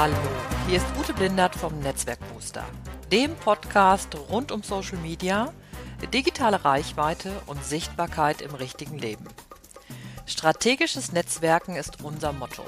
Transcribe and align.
Hallo, 0.00 0.14
hier 0.68 0.76
ist 0.76 0.86
Ute 0.96 1.12
Blindert 1.12 1.56
vom 1.56 1.80
Netzwerkbooster, 1.80 2.64
dem 3.10 3.34
Podcast 3.34 4.16
rund 4.30 4.52
um 4.52 4.62
Social 4.62 4.96
Media, 4.98 5.52
digitale 6.14 6.64
Reichweite 6.64 7.32
und 7.46 7.64
Sichtbarkeit 7.64 8.40
im 8.40 8.54
richtigen 8.54 8.96
Leben. 8.96 9.24
Strategisches 10.24 11.10
Netzwerken 11.10 11.74
ist 11.74 12.04
unser 12.04 12.32
Motto. 12.32 12.62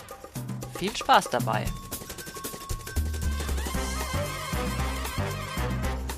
Viel 0.76 0.96
Spaß 0.96 1.30
dabei! 1.30 1.66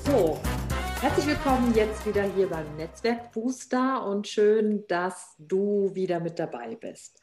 So, 0.05 0.41
herzlich 0.99 1.27
willkommen 1.27 1.75
jetzt 1.75 2.07
wieder 2.07 2.23
hier 2.23 2.49
beim 2.49 2.75
Netzwerkbooster 2.75 4.03
und 4.03 4.27
schön, 4.27 4.87
dass 4.87 5.35
du 5.37 5.91
wieder 5.93 6.19
mit 6.19 6.39
dabei 6.39 6.75
bist. 6.75 7.21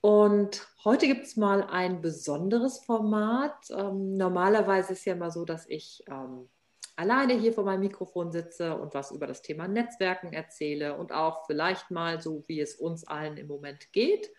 Und 0.00 0.66
heute 0.84 1.06
gibt 1.06 1.26
es 1.26 1.36
mal 1.36 1.62
ein 1.62 2.00
besonderes 2.00 2.84
Format. 2.84 3.70
Ähm, 3.70 4.16
normalerweise 4.16 4.92
ist 4.92 5.00
es 5.00 5.04
ja 5.04 5.14
immer 5.14 5.30
so, 5.30 5.44
dass 5.44 5.68
ich 5.68 6.02
ähm, 6.08 6.48
alleine 6.96 7.34
hier 7.34 7.52
vor 7.52 7.64
meinem 7.64 7.80
Mikrofon 7.80 8.32
sitze 8.32 8.76
und 8.76 8.94
was 8.94 9.12
über 9.12 9.26
das 9.26 9.42
Thema 9.42 9.68
Netzwerken 9.68 10.32
erzähle 10.32 10.96
und 10.96 11.12
auch 11.12 11.46
vielleicht 11.46 11.90
mal 11.90 12.20
so, 12.20 12.44
wie 12.46 12.60
es 12.60 12.74
uns 12.74 13.06
allen 13.06 13.36
im 13.36 13.46
Moment 13.46 13.92
geht. 13.92 14.30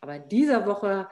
Aber 0.00 0.16
in 0.16 0.28
dieser 0.28 0.66
Woche 0.66 1.08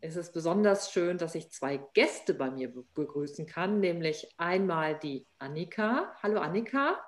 ist 0.00 0.16
es 0.16 0.32
besonders 0.32 0.92
schön, 0.92 1.18
dass 1.18 1.34
ich 1.34 1.50
zwei 1.50 1.78
Gäste 1.94 2.34
bei 2.34 2.50
mir 2.50 2.72
begrüßen 2.94 3.46
kann, 3.46 3.80
nämlich 3.80 4.28
einmal 4.36 4.98
die 4.98 5.26
Annika. 5.38 6.14
Hallo 6.22 6.40
Annika. 6.40 7.00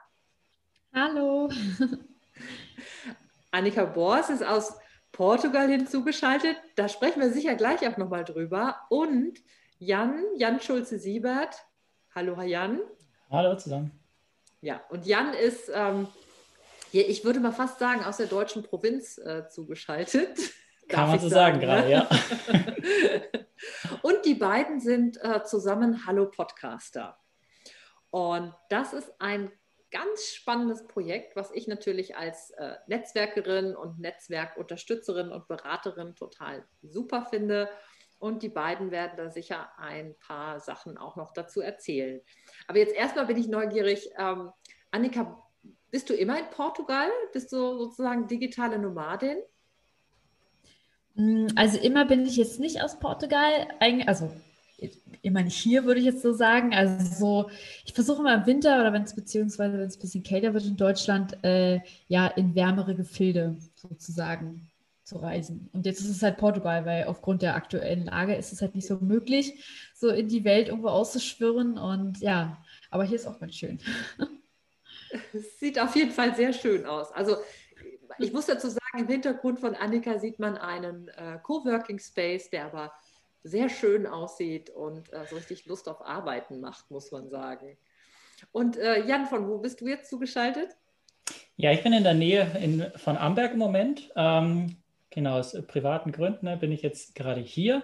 Hallo. 0.95 1.51
Annika 3.51 3.85
Bors 3.85 4.31
ist 4.31 4.45
aus 4.45 4.79
Portugal 5.19 5.69
hinzugeschaltet. 5.69 6.57
Da 6.77 6.89
sprechen 6.89 7.21
wir 7.21 7.33
sicher 7.33 7.57
gleich 7.57 7.85
auch 7.89 7.97
nochmal 7.97 8.23
drüber. 8.23 8.77
Und 8.89 9.41
Jan, 9.81 10.23
Jan 10.37 10.61
Schulze-Siebert. 10.61 11.57
Hallo, 12.15 12.37
Herr 12.37 12.45
Jan. 12.45 12.81
Hallo 13.29 13.57
zusammen. 13.57 13.91
Ja, 14.61 14.81
und 14.91 15.07
Jan 15.07 15.35
ist, 15.35 15.73
ähm, 15.75 16.07
hier, 16.93 17.09
ich 17.09 17.25
würde 17.25 17.41
mal 17.41 17.51
fast 17.51 17.81
sagen, 17.81 18.05
aus 18.05 18.19
der 18.19 18.27
deutschen 18.27 18.63
Provinz 18.63 19.19
äh, 19.19 19.49
zugeschaltet. 19.49 20.39
Kann 20.89 21.09
man 21.09 21.19
so 21.19 21.29
sagen, 21.29 21.61
sagen 21.61 21.67
gerade, 21.67 21.91
ja. 21.91 22.09
und 24.03 24.25
die 24.25 24.35
beiden 24.35 24.79
sind 24.79 25.19
äh, 25.21 25.43
zusammen 25.43 26.07
Hallo 26.07 26.31
Podcaster. 26.31 27.19
Und 28.11 28.55
das 28.69 28.93
ist 28.93 29.13
ein 29.19 29.51
ganz 29.91 30.35
spannendes 30.35 30.87
Projekt, 30.87 31.37
was 31.37 31.51
ich 31.53 31.67
natürlich 31.67 32.17
als 32.17 32.51
äh, 32.53 32.75
Netzwerkerin 32.87 33.75
und 33.75 33.99
Netzwerkunterstützerin 33.99 35.31
und 35.31 35.49
Beraterin 35.49 36.15
total 36.15 36.65
super 36.83 37.27
finde. 37.27 37.69
Und 38.19 38.43
die 38.43 38.49
beiden 38.49 38.91
werden 38.91 39.17
da 39.17 39.31
sicher 39.31 39.69
ein 39.79 40.17
paar 40.19 40.61
Sachen 40.61 40.99
auch 40.99 41.17
noch 41.17 41.33
dazu 41.33 41.61
erzählen. 41.61 42.21
Aber 42.67 42.79
jetzt 42.79 42.95
erstmal 42.95 43.27
bin 43.27 43.37
ich 43.37 43.49
neugierig. 43.49 44.11
Ähm, 44.19 44.51
Annika, 44.91 45.43
bist 45.91 46.11
du 46.11 46.15
immer 46.15 46.39
in 46.39 46.51
Portugal? 46.51 47.09
Bist 47.33 47.53
du 47.53 47.79
sozusagen 47.79 48.27
digitale 48.27 48.79
Nomadin? 48.79 49.39
Mm, 51.15 51.47
also 51.57 51.79
immer 51.79 52.05
bin 52.07 52.27
ich 52.27 52.37
jetzt 52.37 52.59
nicht 52.59 52.83
aus 52.83 52.99
Portugal. 52.99 53.69
Also 54.07 54.33
immer 55.23 55.43
nicht 55.43 55.57
hier, 55.57 55.85
würde 55.85 56.01
ich 56.01 56.07
jetzt 56.07 56.23
so 56.23 56.33
sagen. 56.33 56.75
Also 56.75 57.15
so, 57.15 57.51
ich 57.85 57.93
versuche 57.93 58.21
immer 58.21 58.35
im 58.35 58.47
Winter 58.47 58.81
oder 58.81 58.93
wenn 58.93 59.03
es 59.03 59.15
beziehungsweise 59.15 59.79
wenn 59.79 59.87
es 59.87 59.97
ein 59.97 60.01
bisschen 60.01 60.23
kälter 60.23 60.55
wird 60.55 60.65
in 60.65 60.77
Deutschland, 60.77 61.43
äh, 61.45 61.81
ja, 62.09 62.27
in 62.29 62.55
wärmere 62.55 62.95
Gefilde 62.95 63.57
sozusagen 63.75 64.69
zu 65.05 65.17
reisen. 65.17 65.71
Und 65.73 65.87
jetzt 65.87 66.01
ist 66.01 66.11
es 66.11 66.23
halt 66.23 66.37
Portugal, 66.37 66.85
weil 66.85 67.05
aufgrund 67.05 67.43
der 67.43 67.55
aktuellen 67.55 68.05
Lage 68.05 68.35
ist 68.35 68.53
es 68.53 68.61
halt 68.61 68.75
nicht 68.75 68.87
so 68.87 68.99
möglich, 69.01 69.65
so 69.95 70.11
in 70.11 70.29
die 70.29 70.45
Welt 70.45 70.69
irgendwo 70.69 70.89
auszuschwirren. 70.89 71.79
Und 71.79 72.19
ja, 72.21 72.63
aber 72.91 73.05
hier 73.05 73.17
ist 73.17 73.27
auch 73.27 73.41
ganz 73.41 73.55
schön. 73.55 73.81
Es 75.33 75.59
sieht 75.59 75.79
auf 75.79 75.97
jeden 75.97 76.11
Fall 76.11 76.37
sehr 76.37 76.53
schön 76.53 76.85
aus. 76.85 77.11
Also 77.13 77.37
ich 78.19 78.33
muss 78.33 78.45
dazu 78.47 78.69
sagen, 78.69 78.99
im 78.99 79.07
Hintergrund 79.07 79.61
von 79.61 79.75
Annika 79.75 80.19
sieht 80.19 80.39
man 80.39 80.59
einen 80.59 81.09
äh, 81.09 81.39
Coworking 81.43 81.99
Space, 81.99 82.51
der 82.51 82.67
aber 82.67 82.93
sehr 83.49 83.69
schön 83.69 84.07
aussieht 84.07 84.71
und 84.71 85.13
äh, 85.13 85.27
so 85.29 85.37
richtig 85.37 85.67
Lust 85.67 85.89
auf 85.89 86.05
Arbeiten 86.05 86.61
macht, 86.61 86.91
muss 86.91 87.11
man 87.11 87.29
sagen. 87.29 87.77
Und 88.53 88.77
äh, 88.77 89.05
Jan, 89.07 89.27
von 89.27 89.49
wo 89.49 89.59
bist 89.59 89.81
du 89.81 89.89
jetzt 89.89 90.11
zugeschaltet? 90.11 90.77
Ja, 91.57 91.73
ich 91.73 91.83
bin 91.83 91.93
in 91.93 92.05
der 92.05 92.15
Nähe 92.15 92.51
in, 92.63 92.87
von 92.97 93.17
Amberg 93.17 93.53
im 93.53 93.59
Moment. 93.59 94.11
Ähm, 94.17 94.77
genau, 95.11 95.39
aus 95.39 95.57
privaten 95.67 96.13
Gründen 96.13 96.47
ne, 96.47 96.57
bin 96.57 96.73
ich 96.73 96.83
jetzt 96.83 97.15
gerade 97.15 97.41
hier. 97.41 97.83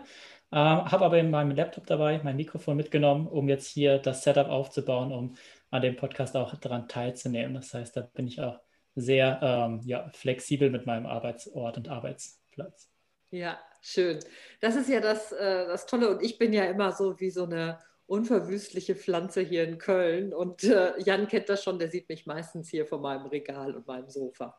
Ähm, 0.53 0.85
habe 0.91 1.05
aber 1.05 1.19
in 1.19 1.31
meinem 1.31 1.51
Laptop 1.51 1.87
dabei, 1.87 2.21
mein 2.23 2.37
Mikrofon 2.37 2.77
mitgenommen, 2.77 3.27
um 3.27 3.49
jetzt 3.49 3.67
hier 3.67 3.99
das 3.99 4.23
Setup 4.23 4.49
aufzubauen, 4.49 5.13
um 5.13 5.37
an 5.71 5.83
dem 5.83 5.97
Podcast 5.97 6.37
auch 6.37 6.55
daran 6.55 6.87
teilzunehmen. 6.87 7.55
Das 7.55 7.75
heißt, 7.75 7.97
da 7.97 8.03
bin 8.03 8.29
ich 8.29 8.41
auch 8.41 8.61
sehr 8.95 9.41
ähm, 9.43 9.81
ja, 9.85 10.09
flexibel 10.11 10.71
mit 10.71 10.87
meinem 10.87 11.07
Arbeitsort 11.07 11.77
und 11.77 11.89
Arbeitsplatz. 11.89 12.89
Ja, 13.31 13.59
schön. 13.85 14.19
Das 14.61 14.77
ist 14.77 14.89
ja 14.89 15.01
das, 15.01 15.33
äh, 15.33 15.67
das 15.67 15.87
Tolle. 15.87 16.11
Und 16.11 16.23
ich 16.23 16.39
bin 16.39 16.53
ja 16.53 16.65
immer 16.65 16.93
so 16.93 17.19
wie 17.21 17.31
so 17.31 17.45
eine 17.45 17.79
unverwüstliche 18.07 18.95
Pflanze 18.95 19.41
hier 19.41 19.65
in 19.65 19.79
Köln. 19.79 20.33
Und 20.33 20.65
äh, 20.65 20.99
Jan 21.01 21.29
kennt 21.29 21.49
das 21.49 21.63
schon, 21.63 21.79
der 21.79 21.91
sieht 21.91 22.09
mich 22.09 22.27
meistens 22.27 22.69
hier 22.69 22.87
vor 22.87 22.99
meinem 22.99 23.27
Regal 23.27 23.75
und 23.75 23.87
meinem 23.87 24.09
Sofa. 24.09 24.59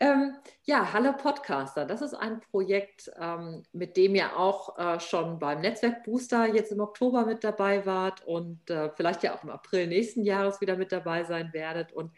Ähm, 0.00 0.36
ja, 0.64 0.92
Hallo 0.92 1.12
Podcaster, 1.12 1.86
das 1.86 2.02
ist 2.02 2.14
ein 2.14 2.40
Projekt, 2.40 3.10
ähm, 3.18 3.62
mit 3.72 3.96
dem 3.96 4.16
ihr 4.16 4.36
auch 4.36 4.76
äh, 4.76 4.98
schon 4.98 5.38
beim 5.38 5.60
Netzwerkbooster 5.60 6.52
jetzt 6.52 6.72
im 6.72 6.80
Oktober 6.80 7.24
mit 7.24 7.44
dabei 7.44 7.86
wart 7.86 8.26
und 8.26 8.68
äh, 8.70 8.90
vielleicht 8.96 9.22
ja 9.22 9.36
auch 9.36 9.44
im 9.44 9.50
April 9.50 9.86
nächsten 9.86 10.24
Jahres 10.24 10.60
wieder 10.60 10.76
mit 10.76 10.90
dabei 10.90 11.22
sein 11.22 11.52
werdet. 11.52 11.92
Und 11.92 12.12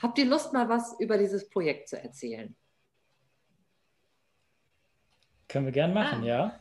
habt 0.00 0.18
ihr 0.18 0.24
Lust, 0.24 0.52
mal 0.52 0.68
was 0.68 0.98
über 1.00 1.18
dieses 1.18 1.48
Projekt 1.50 1.88
zu 1.88 2.00
erzählen? 2.00 2.54
Können 5.48 5.66
wir 5.66 5.72
gern 5.72 5.94
machen, 5.94 6.22
ah. 6.22 6.26
ja. 6.26 6.60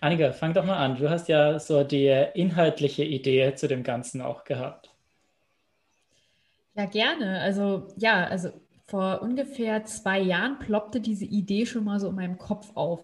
Annika, 0.00 0.32
fang 0.32 0.52
doch 0.52 0.64
mal 0.64 0.78
an. 0.78 0.96
Du 0.96 1.08
hast 1.08 1.28
ja 1.28 1.58
so 1.60 1.84
die 1.84 2.08
inhaltliche 2.34 3.04
Idee 3.04 3.54
zu 3.54 3.68
dem 3.68 3.84
Ganzen 3.84 4.20
auch 4.20 4.44
gehabt. 4.44 4.90
Ja, 6.74 6.86
gerne. 6.86 7.40
Also 7.40 7.88
ja, 7.96 8.24
also 8.24 8.50
vor 8.92 9.22
ungefähr 9.22 9.86
zwei 9.86 10.20
Jahren 10.20 10.58
ploppte 10.58 11.00
diese 11.00 11.24
Idee 11.24 11.64
schon 11.64 11.82
mal 11.82 11.98
so 11.98 12.10
in 12.10 12.14
meinem 12.14 12.36
Kopf 12.36 12.72
auf, 12.74 13.02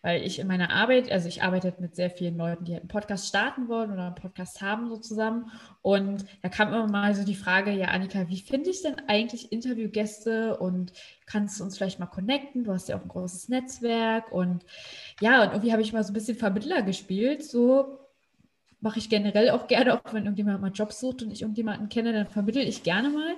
weil 0.00 0.22
ich 0.22 0.38
in 0.38 0.46
meiner 0.46 0.70
Arbeit, 0.70 1.10
also 1.10 1.26
ich 1.26 1.42
arbeite 1.42 1.74
mit 1.80 1.96
sehr 1.96 2.08
vielen 2.08 2.36
Leuten, 2.36 2.64
die 2.64 2.72
halt 2.72 2.82
einen 2.82 2.88
Podcast 2.88 3.26
starten 3.26 3.66
wollen 3.66 3.90
oder 3.90 4.06
einen 4.06 4.14
Podcast 4.14 4.62
haben 4.62 4.88
so 4.88 4.96
zusammen. 4.96 5.50
Und 5.82 6.24
da 6.42 6.48
kam 6.50 6.68
immer 6.68 6.86
mal 6.86 7.16
so 7.16 7.24
die 7.24 7.34
Frage, 7.34 7.72
ja 7.72 7.86
Annika, 7.88 8.28
wie 8.28 8.38
finde 8.42 8.70
ich 8.70 8.82
denn 8.82 8.94
eigentlich 9.08 9.50
Interviewgäste? 9.50 10.56
Und 10.56 10.92
kannst 11.26 11.58
du 11.58 11.64
uns 11.64 11.78
vielleicht 11.78 11.98
mal 11.98 12.06
connecten? 12.06 12.62
Du 12.62 12.72
hast 12.72 12.88
ja 12.88 12.96
auch 12.96 13.02
ein 13.02 13.08
großes 13.08 13.48
Netzwerk. 13.48 14.30
Und 14.30 14.64
ja, 15.20 15.42
und 15.42 15.48
irgendwie 15.48 15.72
habe 15.72 15.82
ich 15.82 15.92
mal 15.92 16.04
so 16.04 16.12
ein 16.12 16.14
bisschen 16.14 16.36
Vermittler 16.36 16.82
gespielt, 16.82 17.42
so 17.42 17.98
mache 18.84 19.00
ich 19.00 19.08
generell 19.08 19.50
auch 19.50 19.66
gerne, 19.66 19.94
auch 19.94 20.12
wenn 20.12 20.24
irgendjemand 20.26 20.60
mal 20.60 20.70
Jobs 20.70 21.00
sucht 21.00 21.22
und 21.22 21.32
ich 21.32 21.40
irgendjemanden 21.40 21.88
kenne, 21.88 22.12
dann 22.12 22.28
vermittle 22.28 22.62
ich 22.62 22.82
gerne 22.84 23.08
mal. 23.08 23.34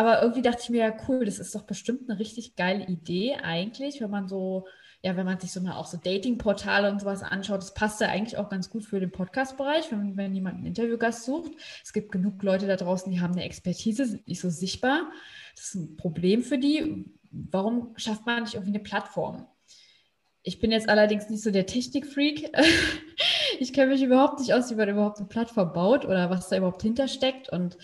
Aber 0.00 0.22
irgendwie 0.22 0.40
dachte 0.40 0.62
ich 0.62 0.70
mir, 0.70 0.86
ja, 0.86 0.96
cool, 1.08 1.26
das 1.26 1.38
ist 1.38 1.54
doch 1.54 1.64
bestimmt 1.64 2.08
eine 2.08 2.18
richtig 2.18 2.56
geile 2.56 2.86
Idee 2.86 3.34
eigentlich, 3.34 4.00
wenn 4.00 4.08
man 4.08 4.28
so, 4.28 4.66
ja, 5.02 5.14
wenn 5.14 5.26
man 5.26 5.38
sich 5.38 5.52
so 5.52 5.60
mal 5.60 5.74
auch 5.74 5.84
so 5.84 5.98
Dating-Portale 5.98 6.90
und 6.90 7.02
sowas 7.02 7.22
anschaut, 7.22 7.60
das 7.60 7.74
passt 7.74 8.00
ja 8.00 8.08
eigentlich 8.08 8.38
auch 8.38 8.48
ganz 8.48 8.70
gut 8.70 8.82
für 8.82 8.98
den 8.98 9.12
Podcast-Bereich, 9.12 9.92
wenn, 9.92 10.16
wenn 10.16 10.34
jemand 10.34 10.56
einen 10.56 10.64
Interviewgast 10.64 11.26
sucht. 11.26 11.52
Es 11.84 11.92
gibt 11.92 12.12
genug 12.12 12.42
Leute 12.42 12.66
da 12.66 12.76
draußen, 12.76 13.12
die 13.12 13.20
haben 13.20 13.32
eine 13.32 13.44
Expertise, 13.44 14.06
sind 14.06 14.26
nicht 14.26 14.40
so 14.40 14.48
sichtbar. 14.48 15.10
Das 15.54 15.66
ist 15.66 15.74
ein 15.74 15.96
Problem 15.98 16.42
für 16.44 16.56
die. 16.56 17.12
Warum 17.30 17.92
schafft 17.98 18.24
man 18.24 18.44
nicht 18.44 18.54
irgendwie 18.54 18.72
eine 18.72 18.82
Plattform? 18.82 19.48
Ich 20.42 20.58
bin 20.58 20.72
jetzt 20.72 20.88
allerdings 20.88 21.28
nicht 21.28 21.42
so 21.42 21.50
der 21.50 21.66
Technik-Freak. 21.66 22.50
ich 23.58 23.72
kenne 23.72 23.92
mich 23.92 24.02
überhaupt 24.02 24.38
nicht 24.38 24.54
aus, 24.54 24.70
wie 24.70 24.74
man 24.74 24.88
überhaupt 24.88 25.18
eine 25.18 25.28
Plattform 25.28 25.72
baut 25.72 26.04
oder 26.04 26.30
was 26.30 26.48
da 26.48 26.56
überhaupt 26.56 26.82
hintersteckt 26.82 27.50
und 27.50 27.76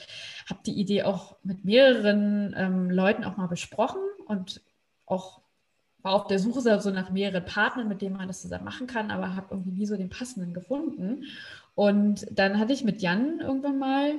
habe 0.48 0.60
die 0.64 0.78
Idee 0.78 1.02
auch 1.02 1.36
mit 1.42 1.64
mehreren 1.64 2.54
ähm, 2.56 2.90
Leuten 2.90 3.24
auch 3.24 3.36
mal 3.36 3.48
besprochen 3.48 4.00
und 4.26 4.62
auch 5.04 5.42
war 6.02 6.14
auf 6.14 6.28
der 6.28 6.38
Suche 6.38 6.60
so 6.80 6.90
nach 6.90 7.10
mehreren 7.10 7.44
Partnern, 7.44 7.88
mit 7.88 8.00
denen 8.00 8.16
man 8.16 8.28
das 8.28 8.40
zusammen 8.40 8.64
machen 8.64 8.86
kann, 8.86 9.10
aber 9.10 9.34
habe 9.34 9.48
irgendwie 9.50 9.72
nie 9.72 9.86
so 9.86 9.96
den 9.96 10.08
passenden 10.08 10.54
gefunden. 10.54 11.24
Und 11.74 12.26
dann 12.30 12.60
hatte 12.60 12.72
ich 12.72 12.84
mit 12.84 13.02
Jan 13.02 13.40
irgendwann 13.40 13.78
mal 13.78 14.14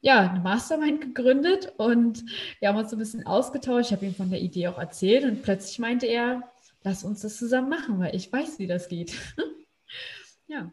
ja, 0.00 0.30
eine 0.30 0.40
Mastermind 0.40 1.00
gegründet 1.00 1.72
und 1.76 2.24
wir 2.60 2.68
haben 2.68 2.76
uns 2.76 2.90
so 2.90 2.96
ein 2.96 3.00
bisschen 3.00 3.26
ausgetauscht. 3.26 3.86
Ich 3.86 3.92
habe 3.92 4.06
ihm 4.06 4.14
von 4.14 4.30
der 4.30 4.40
Idee 4.40 4.68
auch 4.68 4.78
erzählt 4.78 5.24
und 5.24 5.42
plötzlich 5.42 5.80
meinte 5.80 6.06
er, 6.06 6.44
lass 6.82 7.04
uns 7.04 7.22
das 7.22 7.36
zusammen 7.36 7.68
machen, 7.68 7.98
weil 7.98 8.14
ich 8.14 8.32
weiß, 8.32 8.58
wie 8.58 8.66
das 8.66 8.88
geht. 8.88 9.14
ja. 10.46 10.70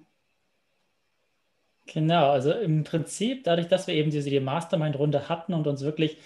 Genau, 1.87 2.31
also 2.31 2.51
im 2.51 2.83
Prinzip, 2.83 3.43
dadurch, 3.43 3.67
dass 3.67 3.87
wir 3.87 3.93
eben 3.93 4.11
diese 4.11 4.29
die 4.29 4.39
Mastermind-Runde 4.39 5.29
hatten 5.29 5.53
und 5.53 5.67
uns 5.67 5.81
wirklich 5.81 6.17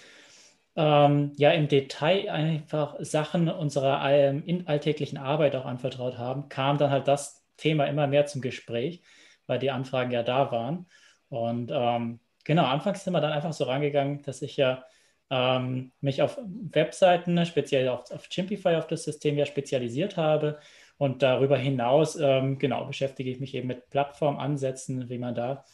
ähm, 0.76 1.32
ja 1.36 1.50
im 1.50 1.68
Detail 1.68 2.30
einfach 2.30 2.96
Sachen 3.00 3.48
unserer 3.48 4.02
ähm, 4.10 4.62
alltäglichen 4.66 5.18
Arbeit 5.18 5.54
auch 5.56 5.66
anvertraut 5.66 6.16
haben, 6.18 6.48
kam 6.48 6.78
dann 6.78 6.90
halt 6.90 7.08
das 7.08 7.44
Thema 7.56 7.84
immer 7.86 8.06
mehr 8.06 8.26
zum 8.26 8.40
Gespräch, 8.40 9.02
weil 9.46 9.58
die 9.58 9.70
Anfragen 9.70 10.10
ja 10.10 10.22
da 10.22 10.50
waren. 10.50 10.86
Und 11.28 11.70
ähm, 11.72 12.20
genau, 12.44 12.64
anfangs 12.64 13.04
sind 13.04 13.12
wir 13.12 13.20
dann 13.20 13.32
einfach 13.32 13.52
so 13.52 13.64
rangegangen, 13.64 14.22
dass 14.22 14.42
ich 14.42 14.56
ja 14.56 14.84
ähm, 15.30 15.92
mich 16.00 16.22
auf 16.22 16.38
Webseiten, 16.44 17.44
speziell 17.46 17.88
auf, 17.88 18.10
auf 18.10 18.28
Chimpify, 18.28 18.76
auf 18.76 18.86
das 18.86 19.04
System 19.04 19.38
ja 19.38 19.46
spezialisiert 19.46 20.16
habe. 20.16 20.58
Und 20.98 21.22
darüber 21.22 21.56
hinaus, 21.56 22.16
ähm, 22.16 22.58
genau, 22.58 22.84
beschäftige 22.84 23.30
ich 23.30 23.40
mich 23.40 23.54
eben 23.54 23.68
mit 23.68 23.88
Plattformansätzen, 23.88 25.08
wie 25.08 25.18
man 25.18 25.34
da 25.34 25.64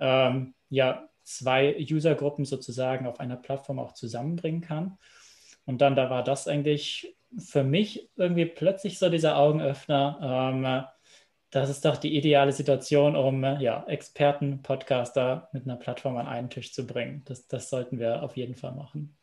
ähm, 0.00 0.54
ja 0.70 1.08
zwei 1.22 1.76
Usergruppen 1.78 2.44
sozusagen 2.44 3.06
auf 3.06 3.20
einer 3.20 3.36
Plattform 3.36 3.78
auch 3.78 3.92
zusammenbringen 3.92 4.60
kann. 4.60 4.98
Und 5.66 5.80
dann, 5.80 5.96
da 5.96 6.10
war 6.10 6.24
das 6.24 6.48
eigentlich 6.48 7.16
für 7.38 7.64
mich 7.64 8.08
irgendwie 8.16 8.46
plötzlich 8.46 8.98
so 8.98 9.08
dieser 9.08 9.36
Augenöffner. 9.36 10.52
Das 11.56 11.70
ist 11.70 11.86
doch 11.86 11.96
die 11.96 12.14
ideale 12.14 12.52
Situation, 12.52 13.16
um 13.16 13.42
ja, 13.42 13.82
Experten, 13.86 14.62
Podcaster 14.62 15.48
mit 15.52 15.64
einer 15.64 15.76
Plattform 15.76 16.18
an 16.18 16.26
einen 16.26 16.50
Tisch 16.50 16.74
zu 16.74 16.86
bringen. 16.86 17.22
Das, 17.24 17.48
das 17.48 17.70
sollten 17.70 17.98
wir 17.98 18.22
auf 18.22 18.36
jeden 18.36 18.54
Fall 18.54 18.72
machen. 18.72 19.16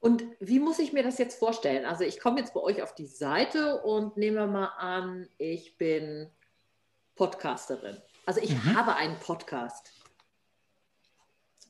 Und 0.00 0.24
wie 0.40 0.58
muss 0.58 0.80
ich 0.80 0.92
mir 0.92 1.04
das 1.04 1.16
jetzt 1.16 1.38
vorstellen? 1.38 1.84
Also 1.84 2.02
ich 2.02 2.18
komme 2.18 2.40
jetzt 2.40 2.54
bei 2.54 2.60
euch 2.60 2.82
auf 2.82 2.92
die 2.96 3.06
Seite 3.06 3.80
und 3.82 4.16
nehme 4.16 4.48
mal 4.48 4.72
an, 4.78 5.28
ich 5.38 5.76
bin 5.76 6.28
Podcasterin. 7.14 7.98
Also 8.26 8.40
ich 8.40 8.50
mhm. 8.50 8.76
habe 8.76 8.96
einen 8.96 9.16
Podcast. 9.20 9.92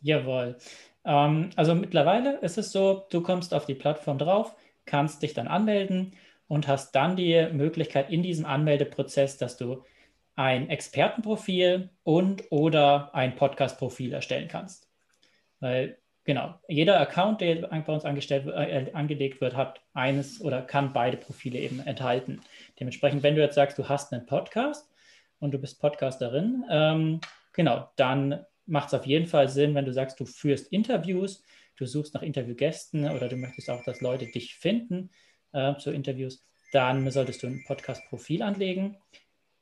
Jawohl. 0.01 0.57
Ähm, 1.05 1.51
also 1.57 1.75
mittlerweile 1.75 2.39
ist 2.39 2.57
es 2.57 2.73
so, 2.73 3.05
du 3.11 3.21
kommst 3.21 3.53
auf 3.53 3.67
die 3.67 3.75
Plattform 3.75 4.17
drauf, 4.17 4.57
kannst 4.87 5.23
dich 5.23 5.35
dann 5.35 5.47
anmelden 5.47 6.15
und 6.49 6.69
hast 6.69 6.95
dann 6.95 7.17
die 7.17 7.49
Möglichkeit 7.53 8.11
in 8.11 8.23
diesem 8.23 8.45
Anmeldeprozess, 8.45 9.39
dass 9.39 9.57
du 9.57 9.83
ein 10.37 10.69
Expertenprofil 10.69 11.91
und 12.03 12.45
oder 12.51 13.15
ein 13.15 13.37
Podcast-Profil 13.37 14.13
erstellen 14.13 14.49
kannst. 14.49 14.91
Weil 15.61 15.99
genau, 16.25 16.55
jeder 16.69 17.01
Account, 17.01 17.41
der 17.41 17.67
bei 17.67 17.93
uns 17.93 18.05
angestellt, 18.05 18.47
äh, 18.47 18.91
angelegt 18.93 19.41
wird, 19.41 19.57
hat 19.57 19.81
eines 19.93 20.41
oder 20.41 20.63
kann 20.63 20.93
beide 20.93 21.17
Profile 21.17 21.59
eben 21.59 21.81
enthalten. 21.81 22.41
Dementsprechend, 22.81 23.23
wenn 23.23 23.37
du 23.37 23.43
jetzt 23.43 23.55
sagst, 23.55 23.79
du 23.79 23.89
hast 23.89 24.13
einen 24.13 24.27
Podcast 24.27 24.91
und 25.39 25.55
du 25.55 25.59
bist 25.59 25.81
Podcasterin, 25.81 26.65
ähm, 26.69 27.21
genau, 27.53 27.89
dann 27.97 28.45
macht 28.67 28.89
es 28.89 28.95
auf 28.95 29.07
jeden 29.07 29.27
Fall 29.27 29.49
Sinn, 29.49 29.75
wenn 29.75 29.85
du 29.85 29.93
sagst, 29.93 30.19
du 30.19 30.25
führst 30.25 30.73
Interviews, 30.73 31.45
du 31.77 31.87
suchst 31.87 32.15
nach 32.15 32.23
Interviewgästen 32.23 33.09
oder 33.11 33.29
du 33.29 33.37
möchtest 33.37 33.71
auch, 33.71 33.85
dass 33.85 34.01
Leute 34.01 34.27
dich 34.27 34.57
finden 34.57 35.11
äh, 35.55 35.77
zu 35.79 35.91
Interviews, 35.91 36.45
dann 36.73 37.11
solltest 37.11 37.43
du 37.43 37.47
ein 37.47 37.65
Podcast-Profil 37.67 38.43
anlegen. 38.43 38.99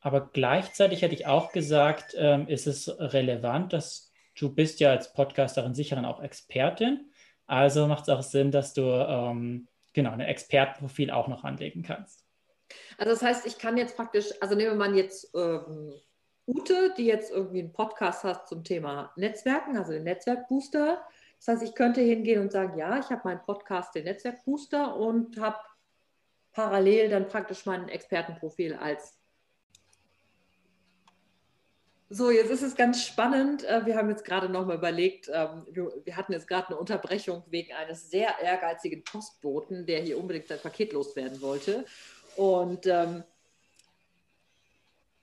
Aber 0.00 0.30
gleichzeitig 0.32 1.02
hätte 1.02 1.14
ich 1.14 1.26
auch 1.26 1.52
gesagt, 1.52 2.14
ähm, 2.18 2.48
ist 2.48 2.66
es 2.66 2.88
relevant, 2.98 3.72
dass 3.72 4.12
du 4.38 4.52
bist 4.52 4.80
ja 4.80 4.90
als 4.90 5.12
Podcasterin 5.12 5.74
sicher 5.74 5.96
dann 5.96 6.04
auch 6.04 6.22
Expertin. 6.22 7.12
Also 7.46 7.86
macht 7.86 8.02
es 8.02 8.08
auch 8.08 8.22
Sinn, 8.22 8.50
dass 8.50 8.72
du 8.74 8.82
ähm, 8.82 9.68
genau 9.92 10.10
ein 10.10 10.20
Expertenprofil 10.20 11.10
auch 11.10 11.28
noch 11.28 11.44
anlegen 11.44 11.82
kannst. 11.82 12.24
Also 12.98 13.12
das 13.12 13.22
heißt, 13.22 13.46
ich 13.46 13.58
kann 13.58 13.76
jetzt 13.76 13.96
praktisch, 13.96 14.30
also 14.40 14.54
nehmen 14.54 14.70
wir 14.70 14.88
mal 14.88 14.96
jetzt 14.96 15.30
ähm, 15.34 15.92
Ute, 16.46 16.94
die 16.96 17.06
jetzt 17.06 17.30
irgendwie 17.30 17.60
einen 17.60 17.72
Podcast 17.72 18.24
hat 18.24 18.48
zum 18.48 18.64
Thema 18.64 19.12
Netzwerken, 19.16 19.76
also 19.76 19.92
den 19.92 20.04
Netzwerkbooster. 20.04 21.02
Das 21.38 21.48
heißt, 21.48 21.62
ich 21.62 21.74
könnte 21.74 22.00
hingehen 22.00 22.40
und 22.40 22.52
sagen, 22.52 22.78
ja, 22.78 22.98
ich 22.98 23.10
habe 23.10 23.22
meinen 23.24 23.42
Podcast, 23.42 23.94
den 23.94 24.04
Netzwerkbooster 24.04 24.96
und 24.96 25.38
habe 25.38 25.58
parallel 26.52 27.10
dann 27.10 27.28
praktisch 27.28 27.66
mein 27.66 27.88
Expertenprofil 27.88 28.74
als 28.74 29.18
so, 32.14 32.30
jetzt 32.30 32.50
ist 32.50 32.60
es 32.60 32.74
ganz 32.74 33.06
spannend. 33.06 33.64
Äh, 33.64 33.86
wir 33.86 33.96
haben 33.96 34.10
jetzt 34.10 34.26
gerade 34.26 34.50
nochmal 34.50 34.76
überlegt, 34.76 35.30
ähm, 35.32 35.66
wir 35.72 36.14
hatten 36.14 36.34
jetzt 36.34 36.46
gerade 36.46 36.66
eine 36.68 36.76
Unterbrechung 36.76 37.42
wegen 37.48 37.72
eines 37.72 38.10
sehr 38.10 38.38
ehrgeizigen 38.42 39.02
Postboten, 39.02 39.86
der 39.86 40.02
hier 40.02 40.18
unbedingt 40.18 40.46
sein 40.46 40.58
Paket 40.58 40.92
loswerden 40.92 41.40
wollte. 41.40 41.86
Und 42.36 42.86
ähm, 42.86 43.24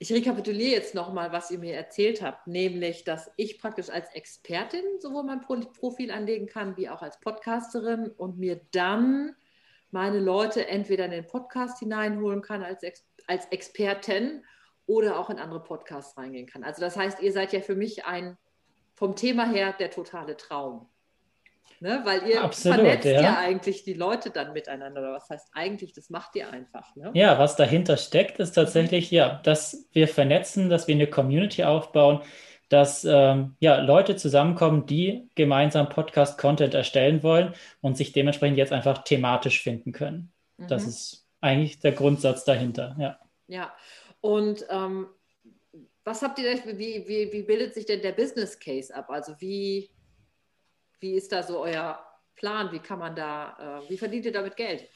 ich 0.00 0.12
rekapituliere 0.12 0.72
jetzt 0.72 0.96
nochmal, 0.96 1.30
was 1.30 1.52
ihr 1.52 1.60
mir 1.60 1.74
erzählt 1.74 2.22
habt, 2.22 2.48
nämlich, 2.48 3.04
dass 3.04 3.30
ich 3.36 3.60
praktisch 3.60 3.88
als 3.88 4.12
Expertin 4.12 4.82
sowohl 4.98 5.22
mein 5.22 5.42
Profil 5.42 6.10
anlegen 6.10 6.46
kann, 6.46 6.76
wie 6.76 6.88
auch 6.88 7.02
als 7.02 7.20
Podcasterin 7.20 8.08
und 8.08 8.36
mir 8.36 8.62
dann 8.72 9.36
meine 9.90 10.18
Leute 10.18 10.66
entweder 10.68 11.06
in 11.06 11.10
den 11.10 11.26
Podcast 11.26 11.78
hineinholen 11.78 12.42
kann 12.42 12.62
als, 12.62 12.82
Ex 12.82 13.04
als 13.26 13.46
Expertin 13.46 14.44
oder 14.86 15.18
auch 15.18 15.30
in 15.30 15.38
andere 15.38 15.62
Podcasts 15.62 16.16
reingehen 16.16 16.46
kann. 16.46 16.64
Also 16.64 16.80
das 16.80 16.96
heißt, 16.96 17.20
ihr 17.22 17.32
seid 17.32 17.52
ja 17.52 17.60
für 17.60 17.76
mich 17.76 18.04
ein 18.04 18.36
vom 18.94 19.16
Thema 19.16 19.50
her 19.50 19.74
der 19.78 19.90
totale 19.90 20.36
Traum. 20.36 20.86
Ne? 21.82 22.02
Weil 22.04 22.28
ihr 22.28 22.44
Absolut, 22.44 22.80
vernetzt 22.80 23.06
ja. 23.06 23.22
ja. 23.22 23.38
eigentlich 23.38 23.84
die 23.84 23.94
Leute 23.94 24.28
dann 24.30 24.52
miteinander. 24.52 25.00
Oder 25.00 25.14
was 25.14 25.30
heißt 25.30 25.48
eigentlich, 25.54 25.94
das 25.94 26.10
macht 26.10 26.36
ihr 26.36 26.50
einfach. 26.50 26.94
Ne? 26.94 27.10
Ja, 27.14 27.38
was 27.38 27.56
dahinter 27.56 27.96
steckt, 27.96 28.38
ist 28.38 28.52
tatsächlich, 28.52 29.10
ja, 29.10 29.40
dass 29.44 29.88
wir 29.92 30.06
vernetzen, 30.06 30.68
dass 30.68 30.88
wir 30.88 30.94
eine 30.94 31.06
Community 31.06 31.64
aufbauen, 31.64 32.20
dass 32.70 33.04
ähm, 33.04 33.56
ja, 33.58 33.80
Leute 33.80 34.16
zusammenkommen, 34.16 34.86
die 34.86 35.28
gemeinsam 35.34 35.88
Podcast-Content 35.88 36.72
erstellen 36.72 37.22
wollen 37.22 37.52
und 37.80 37.96
sich 37.96 38.12
dementsprechend 38.12 38.56
jetzt 38.56 38.72
einfach 38.72 39.04
thematisch 39.04 39.60
finden 39.60 39.92
können. 39.92 40.32
Mhm. 40.56 40.68
Das 40.68 40.86
ist 40.86 41.26
eigentlich 41.40 41.80
der 41.80 41.92
Grundsatz 41.92 42.44
dahinter, 42.44 42.96
ja. 42.98 43.18
Ja, 43.48 43.74
und 44.20 44.64
ähm, 44.70 45.08
was 46.04 46.22
habt 46.22 46.38
ihr, 46.38 46.54
wie, 46.78 47.06
wie, 47.08 47.32
wie 47.32 47.42
bildet 47.42 47.74
sich 47.74 47.86
denn 47.86 48.02
der 48.02 48.12
Business 48.12 48.58
Case 48.58 48.94
ab? 48.94 49.10
Also 49.10 49.34
wie, 49.40 49.90
wie 51.00 51.14
ist 51.14 51.32
da 51.32 51.42
so 51.42 51.60
euer 51.60 51.98
Plan? 52.36 52.70
Wie 52.70 52.78
kann 52.78 53.00
man 53.00 53.16
da, 53.16 53.82
äh, 53.84 53.90
wie 53.90 53.98
verdient 53.98 54.26
ihr 54.26 54.32
damit 54.32 54.56
Geld? 54.56 54.88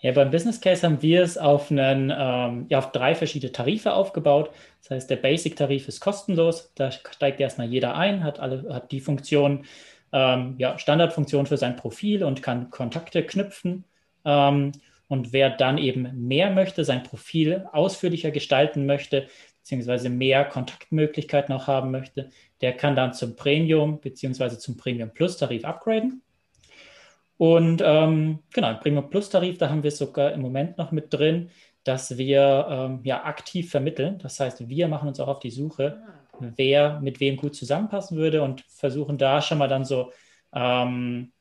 Ja, 0.00 0.12
beim 0.12 0.30
Business 0.30 0.60
Case 0.60 0.86
haben 0.86 1.02
wir 1.02 1.22
es 1.22 1.38
auf, 1.38 1.70
einen, 1.70 2.12
ähm, 2.16 2.66
ja, 2.68 2.78
auf 2.78 2.92
drei 2.92 3.14
verschiedene 3.14 3.52
Tarife 3.52 3.94
aufgebaut. 3.94 4.50
Das 4.82 4.90
heißt, 4.90 5.10
der 5.10 5.16
Basic-Tarif 5.16 5.88
ist 5.88 6.00
kostenlos. 6.00 6.72
Da 6.74 6.90
steigt 6.92 7.40
erstmal 7.40 7.68
jeder 7.68 7.96
ein, 7.96 8.22
hat, 8.22 8.38
alle, 8.38 8.72
hat 8.72 8.92
die 8.92 9.00
Funktion, 9.00 9.64
ähm, 10.12 10.54
ja, 10.58 10.78
Standardfunktion 10.78 11.46
für 11.46 11.56
sein 11.56 11.76
Profil 11.76 12.24
und 12.24 12.42
kann 12.42 12.70
Kontakte 12.70 13.24
knüpfen. 13.24 13.84
Ähm, 14.24 14.72
und 15.08 15.32
wer 15.32 15.50
dann 15.50 15.78
eben 15.78 16.26
mehr 16.26 16.50
möchte, 16.50 16.84
sein 16.84 17.02
Profil 17.02 17.66
ausführlicher 17.72 18.30
gestalten 18.30 18.86
möchte, 18.86 19.28
beziehungsweise 19.60 20.08
mehr 20.08 20.44
Kontaktmöglichkeiten 20.44 21.54
auch 21.54 21.66
haben 21.66 21.90
möchte, 21.90 22.30
der 22.60 22.76
kann 22.76 22.96
dann 22.96 23.14
zum 23.14 23.34
Premium 23.36 24.00
beziehungsweise 24.00 24.58
zum 24.58 24.76
Premium 24.76 25.10
Plus 25.12 25.36
Tarif 25.36 25.64
upgraden. 25.64 26.22
Und 27.38 27.82
ähm, 27.84 28.38
genau, 28.52 28.70
im 28.70 28.80
Premium 28.80 29.10
Plus 29.10 29.28
Tarif, 29.28 29.58
da 29.58 29.68
haben 29.68 29.82
wir 29.82 29.90
sogar 29.90 30.32
im 30.32 30.40
Moment 30.40 30.78
noch 30.78 30.90
mit 30.90 31.12
drin, 31.12 31.50
dass 31.84 32.16
wir 32.16 32.66
ähm, 32.68 33.00
ja 33.04 33.24
aktiv 33.24 33.70
vermitteln. 33.70 34.18
Das 34.18 34.40
heißt, 34.40 34.68
wir 34.68 34.88
machen 34.88 35.08
uns 35.08 35.20
auch 35.20 35.28
auf 35.28 35.40
die 35.40 35.50
Suche, 35.50 36.00
wer 36.40 37.00
mit 37.00 37.20
wem 37.20 37.36
gut 37.36 37.54
zusammenpassen 37.54 38.16
würde 38.16 38.42
und 38.42 38.62
versuchen 38.62 39.18
da 39.18 39.40
schon 39.42 39.58
mal 39.58 39.68
dann 39.68 39.84
so 39.84 40.12
ähm, 40.52 41.32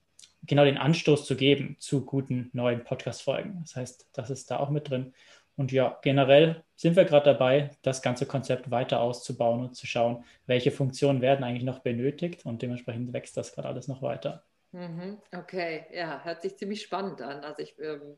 genau 0.44 0.66
den 0.66 0.78
Anstoß 0.78 1.26
zu 1.26 1.36
geben 1.36 1.78
zu 1.80 2.06
guten 2.06 2.50
neuen 2.54 2.84
Podcast-Folgen. 2.84 3.60
Das 3.62 3.76
heißt, 3.76 4.10
das 4.14 4.30
ist 4.30 4.52
da 4.52 4.60
auch 4.60 4.70
mit 4.70 4.90
drin. 4.90 5.14
Und 5.58 5.72
ja, 5.72 5.98
generell 6.02 6.64
sind 6.76 6.98
wir 6.98 7.06
gerade 7.06 7.32
dabei, 7.32 7.72
das 7.82 8.02
ganze 8.02 8.26
Konzept 8.26 8.70
weiter 8.72 9.00
auszubauen 9.00 9.62
und 9.62 9.76
zu 9.76 9.88
schauen, 9.88 10.24
welche 10.46 10.72
Funktionen 10.72 11.22
werden 11.22 11.46
eigentlich 11.46 11.64
noch 11.64 11.80
benötigt 11.80 12.46
und 12.46 12.62
dementsprechend 12.62 13.14
wächst 13.14 13.38
das 13.38 13.54
gerade 13.54 13.70
alles 13.70 13.88
noch 13.88 14.02
weiter. 14.02 14.44
Mhm, 14.72 15.22
okay, 15.36 15.86
ja, 15.92 16.24
hört 16.24 16.42
sich 16.42 16.58
ziemlich 16.58 16.82
spannend 16.82 17.22
an. 17.22 17.44
Also 17.44 17.62
ich, 17.62 17.80
ähm, 17.80 18.18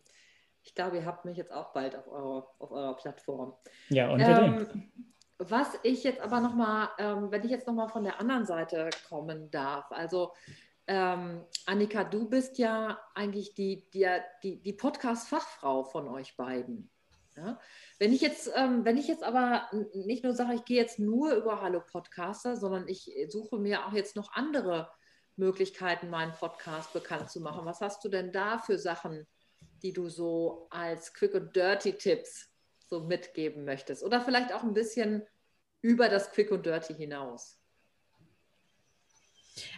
ich 0.63 0.73
glaube, 0.73 0.97
ihr 0.97 1.05
habt 1.05 1.25
mich 1.25 1.37
jetzt 1.37 1.51
auch 1.51 1.71
bald 1.73 1.95
auf 1.95 2.07
eurer, 2.07 2.47
auf 2.59 2.71
eurer 2.71 2.95
Plattform. 2.95 3.53
Ja, 3.89 4.11
unbedingt. 4.11 4.73
Ähm, 4.73 4.91
was 5.39 5.77
ich 5.83 6.03
jetzt 6.03 6.19
aber 6.19 6.39
nochmal, 6.39 6.89
ähm, 6.97 7.31
wenn 7.31 7.43
ich 7.45 7.51
jetzt 7.51 7.67
nochmal 7.67 7.89
von 7.89 8.03
der 8.03 8.19
anderen 8.19 8.45
Seite 8.45 8.89
kommen 9.07 9.51
darf, 9.51 9.91
also 9.91 10.33
ähm, 10.87 11.45
Annika, 11.65 12.03
du 12.03 12.27
bist 12.27 12.57
ja 12.57 12.99
eigentlich 13.13 13.53
die, 13.53 13.87
die, 13.93 14.07
die, 14.41 14.61
die 14.63 14.73
Podcast-Fachfrau 14.73 15.83
von 15.83 16.07
euch 16.07 16.35
beiden. 16.37 16.89
Ja? 17.35 17.59
Wenn 17.99 18.13
ich 18.13 18.21
jetzt, 18.21 18.49
ähm, 18.55 18.83
wenn 18.83 18.97
ich 18.97 19.07
jetzt 19.07 19.23
aber 19.23 19.69
nicht 19.93 20.23
nur 20.23 20.33
sage, 20.33 20.55
ich 20.55 20.65
gehe 20.65 20.81
jetzt 20.81 20.97
nur 20.97 21.33
über 21.33 21.61
Hallo 21.61 21.81
Podcaster, 21.81 22.55
sondern 22.55 22.87
ich 22.87 23.11
suche 23.29 23.59
mir 23.59 23.85
auch 23.85 23.93
jetzt 23.93 24.15
noch 24.15 24.33
andere 24.33 24.89
Möglichkeiten, 25.37 26.09
meinen 26.09 26.33
Podcast 26.33 26.93
bekannt 26.93 27.29
zu 27.29 27.39
machen. 27.39 27.65
Was 27.65 27.81
hast 27.81 28.03
du 28.03 28.09
denn 28.09 28.31
da 28.31 28.57
für 28.57 28.77
Sachen, 28.77 29.25
die 29.81 29.93
du 29.93 30.09
so 30.09 30.67
als 30.69 31.13
Quick 31.13 31.33
und 31.35 31.55
Dirty 31.55 31.93
Tipps 31.93 32.49
so 32.89 33.01
mitgeben 33.01 33.63
möchtest? 33.65 34.03
Oder 34.03 34.21
vielleicht 34.21 34.53
auch 34.53 34.63
ein 34.63 34.73
bisschen 34.73 35.23
über 35.81 36.09
das 36.09 36.31
Quick 36.31 36.51
und 36.51 36.65
Dirty 36.65 36.95
hinaus? 36.95 37.59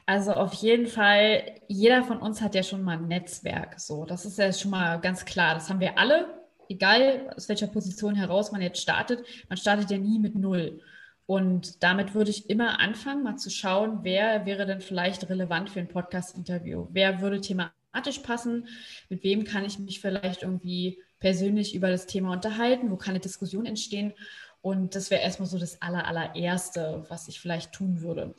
Also 0.06 0.34
auf 0.34 0.54
jeden 0.54 0.88
Fall, 0.88 1.62
jeder 1.68 2.04
von 2.04 2.20
uns 2.20 2.42
hat 2.42 2.56
ja 2.56 2.64
schon 2.64 2.84
mal 2.84 2.98
ein 2.98 3.08
Netzwerk. 3.08 3.80
So, 3.80 4.06
das 4.06 4.26
ist 4.26 4.38
ja 4.38 4.52
schon 4.52 4.72
mal 4.72 5.00
ganz 5.00 5.24
klar. 5.24 5.54
Das 5.54 5.70
haben 5.70 5.80
wir 5.80 5.98
alle. 5.98 6.40
egal 6.70 7.34
aus 7.36 7.50
welcher 7.50 7.68
Position 7.68 8.16
heraus 8.16 8.52
man 8.52 8.62
jetzt 8.62 8.82
startet, 8.82 9.26
man 9.50 9.58
startet 9.58 9.90
ja 9.92 9.98
nie 9.98 10.20
mit 10.20 10.36
Null. 10.36 10.82
Und 11.30 11.84
damit 11.84 12.16
würde 12.16 12.32
ich 12.32 12.50
immer 12.50 12.80
anfangen, 12.80 13.22
mal 13.22 13.36
zu 13.36 13.52
schauen, 13.52 14.00
wer 14.02 14.48
wäre 14.48 14.66
denn 14.66 14.82
vielleicht 14.82 15.30
relevant 15.30 15.70
für 15.70 15.80
ein 15.80 15.88
Podcast-Interview? 15.88 16.88
Wer 16.90 17.22
würde 17.22 17.40
thematisch 17.40 18.18
passen? 18.24 18.68
Mit 19.10 19.24
wem 19.24 19.44
kann 19.44 19.64
ich 19.64 19.78
mich 19.78 20.02
vielleicht 20.02 20.42
irgendwie 20.42 20.98
persönlich 21.20 21.76
über 21.76 21.92
das 21.92 22.08
Thema 22.08 22.32
unterhalten? 22.32 22.90
Wo 22.90 22.96
kann 22.96 23.12
eine 23.12 23.20
Diskussion 23.20 23.68
entstehen? 23.68 24.14
Und 24.62 24.96
das 24.96 25.12
wäre 25.12 25.22
erstmal 25.22 25.48
so 25.48 25.60
das 25.60 25.84
aller, 25.84 26.08
allererste, 26.08 27.06
was 27.10 27.28
ich 27.28 27.40
vielleicht 27.40 27.74
tun 27.74 28.02
würde. 28.02 28.34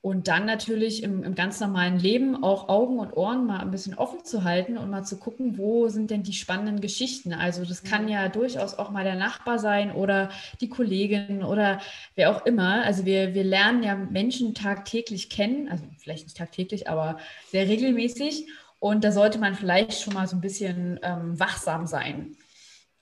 Und 0.00 0.28
dann 0.28 0.46
natürlich 0.46 1.02
im, 1.02 1.24
im, 1.24 1.34
ganz 1.34 1.58
normalen 1.58 1.98
Leben 1.98 2.44
auch 2.44 2.68
Augen 2.68 3.00
und 3.00 3.16
Ohren 3.16 3.46
mal 3.46 3.58
ein 3.58 3.72
bisschen 3.72 3.94
offen 3.94 4.24
zu 4.24 4.44
halten 4.44 4.78
und 4.78 4.90
mal 4.90 5.02
zu 5.02 5.18
gucken, 5.18 5.58
wo 5.58 5.88
sind 5.88 6.12
denn 6.12 6.22
die 6.22 6.34
spannenden 6.34 6.80
Geschichten. 6.80 7.32
Also 7.32 7.64
das 7.64 7.82
kann 7.82 8.04
mhm. 8.04 8.08
ja 8.08 8.28
durchaus 8.28 8.74
auch 8.74 8.90
mal 8.90 9.02
der 9.02 9.16
Nachbar 9.16 9.58
sein 9.58 9.90
oder 9.90 10.30
die 10.60 10.68
Kollegin 10.68 11.42
oder 11.42 11.80
wer 12.14 12.30
auch 12.30 12.46
immer. 12.46 12.84
Also 12.84 13.06
wir, 13.06 13.34
wir 13.34 13.42
lernen 13.42 13.82
ja 13.82 13.96
Menschen 13.96 14.54
tagtäglich 14.54 15.30
kennen, 15.30 15.68
also 15.68 15.84
vielleicht 15.98 16.24
nicht 16.24 16.36
tagtäglich, 16.36 16.88
aber 16.88 17.18
sehr 17.50 17.66
regelmäßig. 17.66 18.46
Und 18.78 19.02
da 19.02 19.10
sollte 19.10 19.40
man 19.40 19.56
vielleicht 19.56 20.00
schon 20.00 20.14
mal 20.14 20.28
so 20.28 20.36
ein 20.36 20.40
bisschen 20.40 21.00
ähm, 21.02 21.40
wachsam 21.40 21.88
sein. 21.88 22.36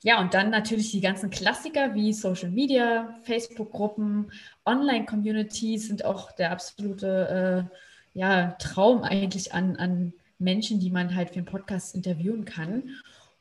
Ja, 0.07 0.21
und 0.21 0.33
dann 0.33 0.51
natürlich 0.51 0.91
die 0.91 1.01
ganzen 1.01 1.29
Klassiker 1.29 1.93
wie 1.93 2.13
Social 2.13 2.49
Media, 2.49 3.19
Facebook-Gruppen, 3.23 4.31
Online-Communities 4.65 5.89
sind 5.89 6.05
auch 6.05 6.31
der 6.31 6.51
absolute 6.51 7.67
äh, 8.15 8.17
ja, 8.17 8.51
Traum 8.51 9.03
eigentlich 9.03 9.53
an, 9.53 9.75
an 9.75 10.13
Menschen, 10.39 10.79
die 10.79 10.91
man 10.91 11.13
halt 11.13 11.31
für 11.31 11.39
einen 11.39 11.45
Podcast 11.45 11.93
interviewen 11.93 12.45
kann. 12.45 12.83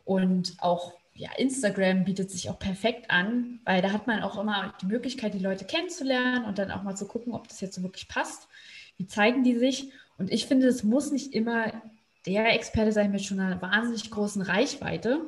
Und 0.05 0.57
auch 0.59 0.95
ja, 1.15 1.31
Instagram 1.37 2.03
bietet 2.03 2.33
sich 2.33 2.51
auch 2.51 2.59
perfekt 2.59 3.13
an, 3.13 3.61
weil 3.65 3.81
da 3.81 3.93
hat 3.93 4.09
man 4.09 4.25
auch 4.25 4.37
immer 4.37 4.75
die 4.83 4.87
Möglichkeit, 4.87 5.35
die 5.35 5.39
Leute 5.39 5.67
kennenzulernen 5.67 6.47
und 6.47 6.59
dann 6.59 6.73
auch 6.73 6.83
mal 6.83 6.97
zu 6.97 7.07
gucken, 7.07 7.33
ob 7.33 7.47
das 7.47 7.61
jetzt 7.61 7.77
so 7.77 7.83
wirklich 7.85 8.09
passt. 8.09 8.49
Wie 8.97 9.07
zeigen 9.07 9.45
die 9.45 9.57
sich? 9.57 9.93
Und 10.19 10.33
ich 10.33 10.47
finde, 10.47 10.67
es 10.67 10.83
muss 10.83 11.13
nicht 11.13 11.33
immer 11.33 11.71
der 12.27 12.53
Experte 12.55 12.91
sein 12.91 13.13
mit 13.13 13.23
schon 13.23 13.39
einer 13.39 13.63
wahnsinnig 13.63 14.11
großen 14.11 14.43
Reichweite, 14.43 15.21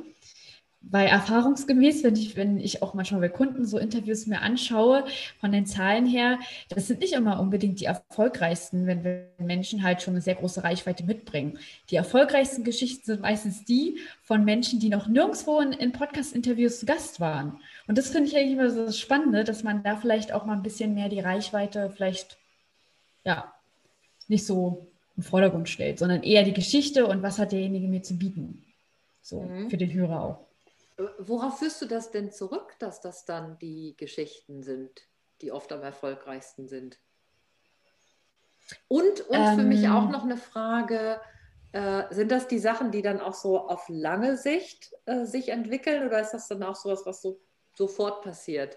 weil 0.81 1.09
erfahrungsgemäß, 1.09 2.05
wenn 2.05 2.15
ich, 2.15 2.37
wenn 2.37 2.59
ich 2.59 2.83
auch 2.83 2.95
manchmal 2.95 3.21
bei 3.21 3.29
Kunden 3.29 3.67
so 3.67 3.79
Interviews 3.79 4.27
mir 4.27 4.43
anschaue, 4.43 5.05
von 5.41 5.51
den 5.51 5.67
Zahlen 5.67 6.07
her, 6.07 6.39
das 6.69 6.87
sind 6.87 7.01
nicht 7.01 7.15
immer 7.15 7.41
unbedingt 7.41 7.81
die 7.81 7.85
erfolgreichsten, 7.87 8.87
wenn, 8.87 9.03
wenn 9.05 9.27
Menschen 9.39 9.83
halt 9.83 10.03
schon 10.03 10.15
eine 10.15 10.21
sehr 10.21 10.37
große 10.37 10.63
Reichweite 10.63 11.05
mitbringen. 11.05 11.59
Die 11.91 11.97
erfolgreichsten 11.97 12.65
Geschichten 12.65 13.05
sind 13.05 13.23
meistens 13.23 13.65
die 13.65 13.99
von 14.23 14.45
Menschen, 14.45 14.79
die 14.79 14.89
noch 14.89 15.09
nirgendwo 15.09 15.61
in, 15.61 15.73
in 15.73 15.93
Podcast-Interviews 15.93 16.81
zu 16.81 16.87
Gast 16.87 17.19
waren. 17.19 17.59
Und 17.87 17.99
das 17.99 18.11
finde 18.11 18.29
ich 18.29 18.37
eigentlich 18.37 18.53
immer 18.53 18.71
so 18.71 18.87
das 18.87 18.99
Spannende, 18.99 19.45
dass 19.45 19.65
man 19.65 19.83
da 19.83 19.97
vielleicht 19.97 20.33
auch 20.33 20.47
mal 20.47 20.55
ein 20.55 20.63
bisschen 20.63 20.95
mehr 20.95 21.09
die 21.09 21.21
Reichweite 21.21 21.91
vielleicht, 21.91 22.39
ja, 23.25 23.53
nicht 24.29 24.47
so 24.47 24.87
im 25.17 25.25
Vordergrund 25.25 25.69
stellt, 25.69 25.99
sondern 25.99 26.23
eher 26.23 26.45
die 26.45 26.53
Geschichte 26.55 27.07
und 27.07 27.23
was 27.23 27.39
hat 27.39 27.51
derjenige 27.51 27.89
mir 27.89 28.03
zu 28.03 28.17
bieten. 28.17 28.65
So, 29.23 29.43
mhm. 29.43 29.69
für 29.69 29.77
den 29.77 29.93
Hörer 29.93 30.23
auch. 30.23 30.48
Worauf 31.19 31.61
führst 31.61 31.81
du 31.81 31.87
das 31.87 32.11
denn 32.11 32.33
zurück, 32.33 32.75
dass 32.81 33.01
das 33.01 33.25
dann 33.25 33.59
die 33.59 33.97
Geschichten 33.97 34.63
sind, 34.63 35.09
die 35.41 35.53
oft 35.53 35.73
am 35.73 35.83
erfolgreichsten 35.83 36.67
sind? 36.69 36.99
Und, 38.89 39.21
und 39.29 39.37
ähm, 39.37 39.57
für 39.57 39.65
mich 39.65 39.89
auch 39.89 40.05
ähm. 40.05 40.11
noch 40.11 40.25
eine 40.25 40.37
Frage, 40.37 41.21
äh, 41.73 42.03
sind 42.13 42.33
das 42.33 42.49
die 42.49 42.59
Sachen, 42.59 42.91
die 42.91 43.03
dann 43.03 43.21
auch 43.21 43.35
so 43.35 43.59
auf 43.59 43.85
lange 43.89 44.37
Sicht 44.37 44.93
äh, 45.07 45.25
sich 45.25 45.51
entwickeln 45.51 46.07
oder 46.07 46.21
ist 46.21 46.33
das 46.33 46.49
dann 46.49 46.63
auch 46.63 46.77
sowas, 46.77 47.03
was 47.05 47.23
so 47.23 47.41
sofort 47.75 48.23
passiert? 48.23 48.77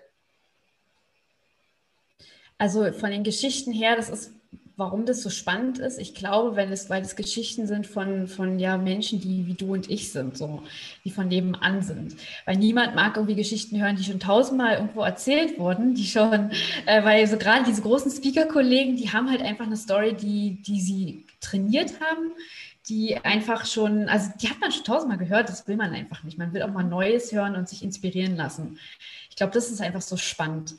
Also 2.57 2.91
von 2.93 3.09
den 3.09 3.23
Geschichten 3.23 3.71
her, 3.71 3.95
das 3.95 4.09
ist 4.09 4.33
warum 4.81 5.05
das 5.05 5.21
so 5.21 5.29
spannend 5.29 5.77
ist. 5.77 5.99
Ich 5.99 6.15
glaube, 6.15 6.55
wenn 6.55 6.71
es, 6.71 6.89
weil 6.89 7.03
es 7.03 7.15
Geschichten 7.15 7.67
sind 7.67 7.85
von, 7.85 8.27
von 8.27 8.57
ja, 8.57 8.77
Menschen, 8.77 9.21
die 9.21 9.45
wie 9.45 9.53
du 9.53 9.73
und 9.73 9.91
ich 9.91 10.11
sind, 10.11 10.35
so, 10.35 10.63
die 11.05 11.11
von 11.11 11.27
nebenan 11.27 11.83
sind. 11.83 12.15
Weil 12.45 12.57
niemand 12.57 12.95
mag 12.95 13.15
irgendwie 13.15 13.35
Geschichten 13.35 13.79
hören, 13.79 13.95
die 13.95 14.03
schon 14.03 14.19
tausendmal 14.19 14.77
irgendwo 14.77 15.03
erzählt 15.03 15.59
wurden, 15.59 15.93
die 15.93 16.05
schon, 16.05 16.49
äh, 16.87 17.03
weil 17.03 17.27
so 17.27 17.37
gerade 17.37 17.63
diese 17.63 17.83
großen 17.83 18.11
Speaker-Kollegen, 18.11 18.97
die 18.97 19.13
haben 19.13 19.29
halt 19.29 19.43
einfach 19.43 19.67
eine 19.67 19.77
Story, 19.77 20.15
die, 20.15 20.63
die 20.63 20.81
sie 20.81 21.25
trainiert 21.41 22.01
haben, 22.01 22.31
die 22.89 23.17
einfach 23.17 23.67
schon, 23.67 24.09
also 24.09 24.31
die 24.41 24.49
hat 24.49 24.59
man 24.59 24.71
schon 24.71 24.83
tausendmal 24.83 25.19
gehört, 25.19 25.47
das 25.47 25.67
will 25.67 25.75
man 25.75 25.93
einfach 25.93 26.23
nicht. 26.23 26.39
Man 26.39 26.53
will 26.53 26.63
auch 26.63 26.71
mal 26.71 26.83
Neues 26.83 27.31
hören 27.31 27.55
und 27.55 27.69
sich 27.69 27.83
inspirieren 27.83 28.35
lassen. 28.35 28.79
Ich 29.29 29.35
glaube, 29.35 29.53
das 29.53 29.69
ist 29.69 29.79
einfach 29.79 30.01
so 30.01 30.17
spannend 30.17 30.73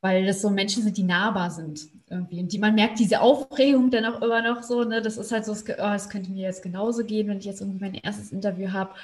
weil 0.00 0.26
das 0.26 0.42
so 0.42 0.50
Menschen 0.50 0.82
sind, 0.82 0.96
die 0.96 1.02
nahbar 1.02 1.50
sind 1.50 1.88
irgendwie. 2.08 2.40
Und 2.40 2.52
die, 2.52 2.58
man 2.58 2.74
merkt 2.74 2.98
diese 2.98 3.20
Aufregung 3.20 3.90
dann 3.90 4.04
auch 4.04 4.22
immer 4.22 4.42
noch 4.42 4.62
so, 4.62 4.84
ne? 4.84 5.02
Das 5.02 5.16
ist 5.16 5.32
halt 5.32 5.44
so, 5.44 5.52
es 5.52 5.64
oh, 5.68 6.08
könnte 6.08 6.30
mir 6.30 6.42
jetzt 6.42 6.62
genauso 6.62 7.04
gehen, 7.04 7.28
wenn 7.28 7.38
ich 7.38 7.44
jetzt 7.44 7.60
irgendwie 7.60 7.80
mein 7.84 7.94
erstes 7.94 8.32
Interview 8.32 8.72
habe. 8.72 8.94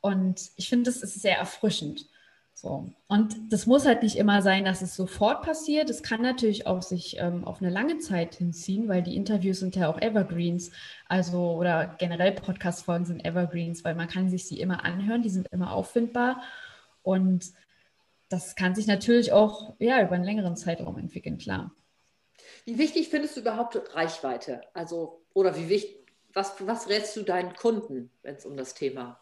Und 0.00 0.50
ich 0.56 0.68
finde, 0.68 0.90
das 0.90 1.02
ist 1.02 1.22
sehr 1.22 1.38
erfrischend. 1.38 2.06
So. 2.54 2.90
Und 3.08 3.52
das 3.52 3.66
muss 3.66 3.84
halt 3.84 4.02
nicht 4.02 4.16
immer 4.16 4.40
sein, 4.40 4.64
dass 4.64 4.80
es 4.80 4.94
sofort 4.94 5.42
passiert. 5.42 5.90
Es 5.90 6.02
kann 6.02 6.22
natürlich 6.22 6.66
auch 6.66 6.82
sich 6.82 7.16
ähm, 7.18 7.44
auf 7.44 7.60
eine 7.60 7.70
lange 7.70 7.98
Zeit 7.98 8.36
hinziehen, 8.36 8.88
weil 8.88 9.02
die 9.02 9.16
Interviews 9.16 9.58
sind 9.60 9.74
ja 9.76 9.88
auch 9.88 10.00
Evergreens. 10.00 10.70
Also, 11.08 11.52
oder 11.52 11.96
generell 11.98 12.32
Podcast-Folgen 12.32 13.06
sind 13.06 13.24
Evergreens, 13.24 13.84
weil 13.84 13.94
man 13.94 14.08
kann 14.08 14.30
sich 14.30 14.46
sie 14.46 14.60
immer 14.60 14.84
anhören, 14.84 15.22
die 15.22 15.30
sind 15.30 15.48
immer 15.50 15.72
auffindbar. 15.72 16.42
Und 17.02 17.52
das 18.34 18.56
kann 18.56 18.74
sich 18.74 18.86
natürlich 18.88 19.32
auch 19.32 19.74
ja, 19.78 20.02
über 20.02 20.12
einen 20.12 20.24
längeren 20.24 20.56
Zeitraum 20.56 20.98
entwickeln, 20.98 21.38
klar. 21.38 21.72
Wie 22.64 22.78
wichtig 22.78 23.08
findest 23.08 23.36
du 23.36 23.40
überhaupt 23.40 23.80
Reichweite? 23.94 24.62
Also, 24.74 25.22
oder 25.34 25.56
wie 25.56 25.68
wichtig, 25.68 26.04
was, 26.32 26.54
was 26.66 26.88
rätst 26.88 27.14
du 27.16 27.22
deinen 27.22 27.54
Kunden, 27.54 28.10
wenn 28.22 28.34
es 28.34 28.44
um 28.44 28.56
das 28.56 28.74
Thema 28.74 29.20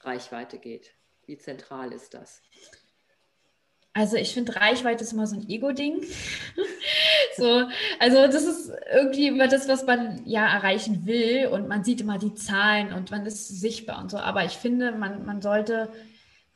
Reichweite 0.00 0.58
geht? 0.58 0.94
Wie 1.26 1.38
zentral 1.38 1.92
ist 1.92 2.14
das? 2.14 2.42
Also 3.92 4.16
ich 4.16 4.34
finde, 4.34 4.56
Reichweite 4.56 5.04
ist 5.04 5.12
immer 5.12 5.26
so 5.26 5.36
ein 5.36 5.48
Ego-Ding. 5.48 6.04
so, 7.36 7.68
also 8.00 8.26
das 8.26 8.44
ist 8.44 8.72
irgendwie 8.92 9.28
immer 9.28 9.46
das, 9.46 9.68
was 9.68 9.86
man 9.86 10.22
ja 10.24 10.46
erreichen 10.46 11.06
will 11.06 11.46
und 11.48 11.68
man 11.68 11.84
sieht 11.84 12.00
immer 12.00 12.18
die 12.18 12.34
Zahlen 12.34 12.92
und 12.92 13.10
man 13.12 13.24
ist 13.24 13.60
sichtbar 13.60 14.00
und 14.00 14.10
so. 14.10 14.18
Aber 14.18 14.44
ich 14.44 14.52
finde, 14.52 14.92
man, 14.92 15.24
man 15.24 15.42
sollte 15.42 15.92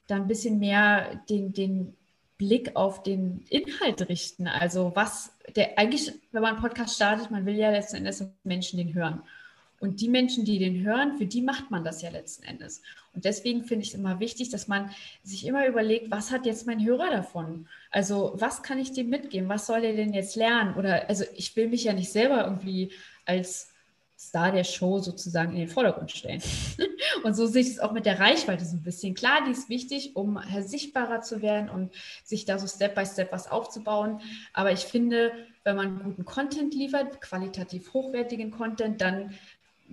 da 0.07 0.17
ein 0.17 0.27
bisschen 0.27 0.59
mehr 0.59 1.23
den, 1.29 1.53
den 1.53 1.97
Blick 2.39 2.75
auf 2.75 3.03
den 3.03 3.45
Inhalt 3.49 4.09
richten. 4.09 4.49
Also 4.49 4.93
was 4.95 5.33
der 5.55 5.79
eigentlich, 5.79 6.13
wenn 6.33 6.43
man 6.43 6.55
einen 6.55 6.63
Podcast 6.63 6.97
startet, 6.97 7.31
man 7.31 7.47
will 7.47 7.55
ja 7.55 7.71
letzten 7.71 7.97
Endes 7.97 8.25
Menschen 8.45 8.79
den 8.79 8.95
hören. 8.95 9.23
Und 9.79 10.01
die 10.01 10.09
Menschen, 10.09 10.45
die 10.45 10.61
den 10.61 10.85
hören, 10.85 11.19
für 11.19 11.27
die 11.27 11.43
macht 11.43 11.73
man 11.73 11.83
das 11.83 12.03
ja 12.03 12.11
letzten 12.11 12.45
Endes. 12.45 12.83
Und 13.15 13.25
deswegen 13.25 13.65
finde 13.65 13.83
ich 13.83 13.89
es 13.89 13.95
immer 13.95 14.21
wichtig, 14.21 14.49
dass 14.51 14.69
man 14.69 14.91
sich 15.25 15.45
immer 15.45 15.67
überlegt, 15.67 16.11
was 16.11 16.31
hat 16.31 16.47
jetzt 16.47 16.69
mein 16.69 16.85
Hörer 16.85 17.11
davon? 17.11 17.67
Also 17.91 18.33
was 18.37 18.63
kann 18.63 18.79
ich 18.79 18.93
dem 18.93 19.09
mitgeben? 19.09 19.49
Was 19.49 19.67
soll 19.67 19.85
er 19.85 19.95
denn 19.95 20.15
jetzt 20.15 20.37
lernen? 20.37 20.77
Oder 20.77 21.09
also 21.09 21.25
ich 21.35 21.57
will 21.57 21.67
mich 21.67 21.85
ja 21.85 21.95
nicht 21.95 22.13
selber 22.13 22.45
irgendwie 22.45 22.93
als 23.25 23.72
Star 24.29 24.53
der 24.53 24.65
Show 24.65 25.01
sozusagen 25.01 25.53
in 25.53 25.59
den 25.59 25.69
Vordergrund 25.69 26.11
stellen. 26.13 26.41
und 27.25 27.35
so 27.35 27.47
sehe 27.47 27.63
ich 27.63 27.69
es 27.69 27.81
auch 27.81 27.93
mit 27.93 28.07
der 28.07 28.21
Reichweite 28.21 28.65
so 28.65 28.77
ein 28.77 28.83
bisschen. 28.83 29.15
Klar, 29.15 29.45
die 29.47 29.51
ist 29.51 29.69
wichtig, 29.69 30.15
um 30.15 30.41
sichtbarer 30.61 31.23
zu 31.23 31.43
werden 31.43 31.69
und 31.69 31.93
sich 32.25 32.45
da 32.45 32.59
so 32.59 32.67
Step 32.67 32.95
by 32.95 33.05
Step 33.05 33.33
was 33.33 33.51
aufzubauen. 33.51 34.21
Aber 34.53 34.71
ich 34.71 34.81
finde, 34.81 35.33
wenn 35.65 35.77
man 35.77 36.03
guten 36.03 36.25
Content 36.25 36.73
liefert, 36.73 37.21
qualitativ 37.21 37.93
hochwertigen 37.93 38.53
Content, 38.53 39.01
dann 39.01 39.35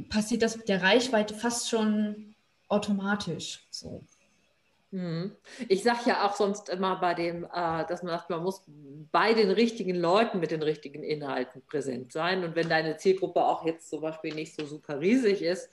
passiert 0.10 0.44
das 0.44 0.58
mit 0.58 0.70
der 0.70 0.84
Reichweite 0.84 1.34
fast 1.34 1.70
schon 1.70 2.36
automatisch. 2.68 3.68
So. 3.72 4.04
Mhm. 4.92 5.36
Ich 5.68 5.84
sage 5.84 6.00
ja 6.08 6.28
auch 6.28 6.36
sonst 6.36 6.70
immer 6.70 7.00
bei 7.00 7.14
dem, 7.14 7.44
äh, 7.44 7.86
dass 7.86 8.02
man 8.02 8.14
sagt, 8.14 8.30
man 8.30 8.42
muss 8.42 8.64
bei 9.12 9.34
den 9.34 9.52
richtigen 9.52 9.96
Leuten 9.96 10.40
mit 10.40 10.52
den 10.52 10.64
richtigen 10.64 11.04
Inhalten 11.04 11.62
präsent 11.68 12.12
sein. 12.12 12.44
Und 12.44 12.56
wenn 12.56 12.70
deine 12.70 12.98
Zielgruppe 12.98 13.44
auch 13.44 13.66
jetzt 13.66 13.90
zum 13.90 14.02
Beispiel 14.02 14.34
nicht 14.34 14.56
so 14.56 14.66
super 14.66 15.00
riesig 15.00 15.44
ist 15.44 15.70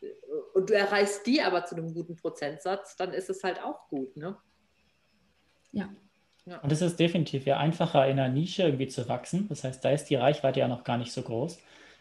äh, 0.00 0.06
und 0.54 0.70
du 0.70 0.74
erreichst 0.74 1.26
die 1.26 1.42
aber 1.42 1.64
zu 1.64 1.76
einem 1.76 1.94
guten 1.94 2.16
Prozentsatz, 2.16 2.96
dann 2.96 3.12
ist 3.12 3.30
es 3.30 3.44
halt 3.44 3.62
auch 3.62 3.88
gut. 3.88 4.16
Ne? 4.16 4.36
Ja. 5.70 5.88
ja. 6.44 6.58
Und 6.58 6.72
es 6.72 6.82
ist 6.82 6.98
definitiv 6.98 7.46
ja 7.46 7.58
einfacher, 7.58 8.04
in 8.08 8.18
einer 8.18 8.32
Nische 8.32 8.64
irgendwie 8.64 8.88
zu 8.88 9.08
wachsen. 9.08 9.48
Das 9.48 9.62
heißt, 9.62 9.84
da 9.84 9.90
ist 9.90 10.06
die 10.06 10.16
Reichweite 10.16 10.58
ja 10.58 10.66
noch 10.66 10.82
gar 10.82 10.98
nicht 10.98 11.12
so 11.12 11.22
groß. 11.22 11.60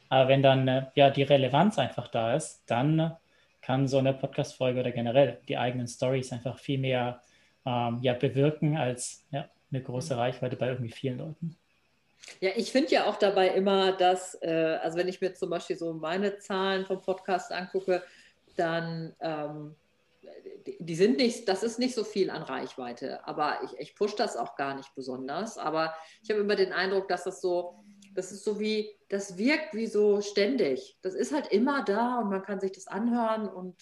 Aber 0.09 0.29
wenn 0.29 0.41
dann 0.41 0.67
äh, 0.67 0.87
ja 0.95 1.11
die 1.11 1.23
Relevanz 1.23 1.77
einfach 1.77 2.07
da 2.07 2.35
ist, 2.35 2.63
dann 2.65 3.17
kann 3.65 3.87
so 3.87 3.97
eine 3.97 4.13
Podcast-Folge 4.13 4.79
oder 4.79 4.91
generell 4.91 5.39
die 5.47 5.57
eigenen 5.57 5.87
Stories 5.87 6.31
einfach 6.31 6.59
viel 6.59 6.77
mehr 6.77 7.21
ähm, 7.65 7.97
ja, 8.01 8.13
bewirken 8.13 8.77
als 8.77 9.25
ja, 9.31 9.49
eine 9.71 9.81
große 9.81 10.13
mhm. 10.13 10.19
Reichweite 10.19 10.55
bei 10.55 10.67
irgendwie 10.67 10.91
vielen 10.91 11.17
Leuten. 11.17 11.57
Ja, 12.41 12.51
ich 12.55 12.71
finde 12.71 12.91
ja 12.91 13.05
auch 13.05 13.17
dabei 13.17 13.49
immer, 13.49 13.91
dass, 13.91 14.37
äh, 14.41 14.79
also 14.81 14.97
wenn 14.97 15.07
ich 15.07 15.19
mir 15.19 15.33
zum 15.33 15.49
Beispiel 15.49 15.75
so 15.77 15.93
meine 15.93 16.37
Zahlen 16.37 16.85
vom 16.85 17.01
Podcast 17.01 17.51
angucke, 17.51 18.03
dann 18.55 19.15
ähm, 19.19 19.75
die, 20.79 20.95
sind 20.95 21.17
nicht, 21.17 21.47
das 21.47 21.63
ist 21.63 21.79
nicht 21.79 21.95
so 21.95 22.03
viel 22.03 22.29
an 22.29 22.43
Reichweite, 22.43 23.27
aber 23.27 23.59
ich, 23.63 23.79
ich 23.79 23.95
push 23.95 24.15
das 24.15 24.37
auch 24.37 24.55
gar 24.55 24.75
nicht 24.75 24.93
besonders. 24.95 25.57
Aber 25.57 25.95
ich 26.21 26.29
habe 26.29 26.41
immer 26.41 26.55
den 26.55 26.71
Eindruck, 26.71 27.07
dass 27.07 27.23
das 27.23 27.41
so, 27.41 27.83
das 28.15 28.31
ist 28.31 28.43
so 28.43 28.59
wie, 28.59 28.89
das 29.09 29.37
wirkt 29.37 29.73
wie 29.73 29.87
so 29.87 30.21
ständig. 30.21 30.97
Das 31.01 31.13
ist 31.13 31.33
halt 31.33 31.47
immer 31.47 31.83
da 31.83 32.19
und 32.19 32.29
man 32.29 32.41
kann 32.41 32.59
sich 32.59 32.71
das 32.71 32.87
anhören 32.87 33.47
und 33.47 33.75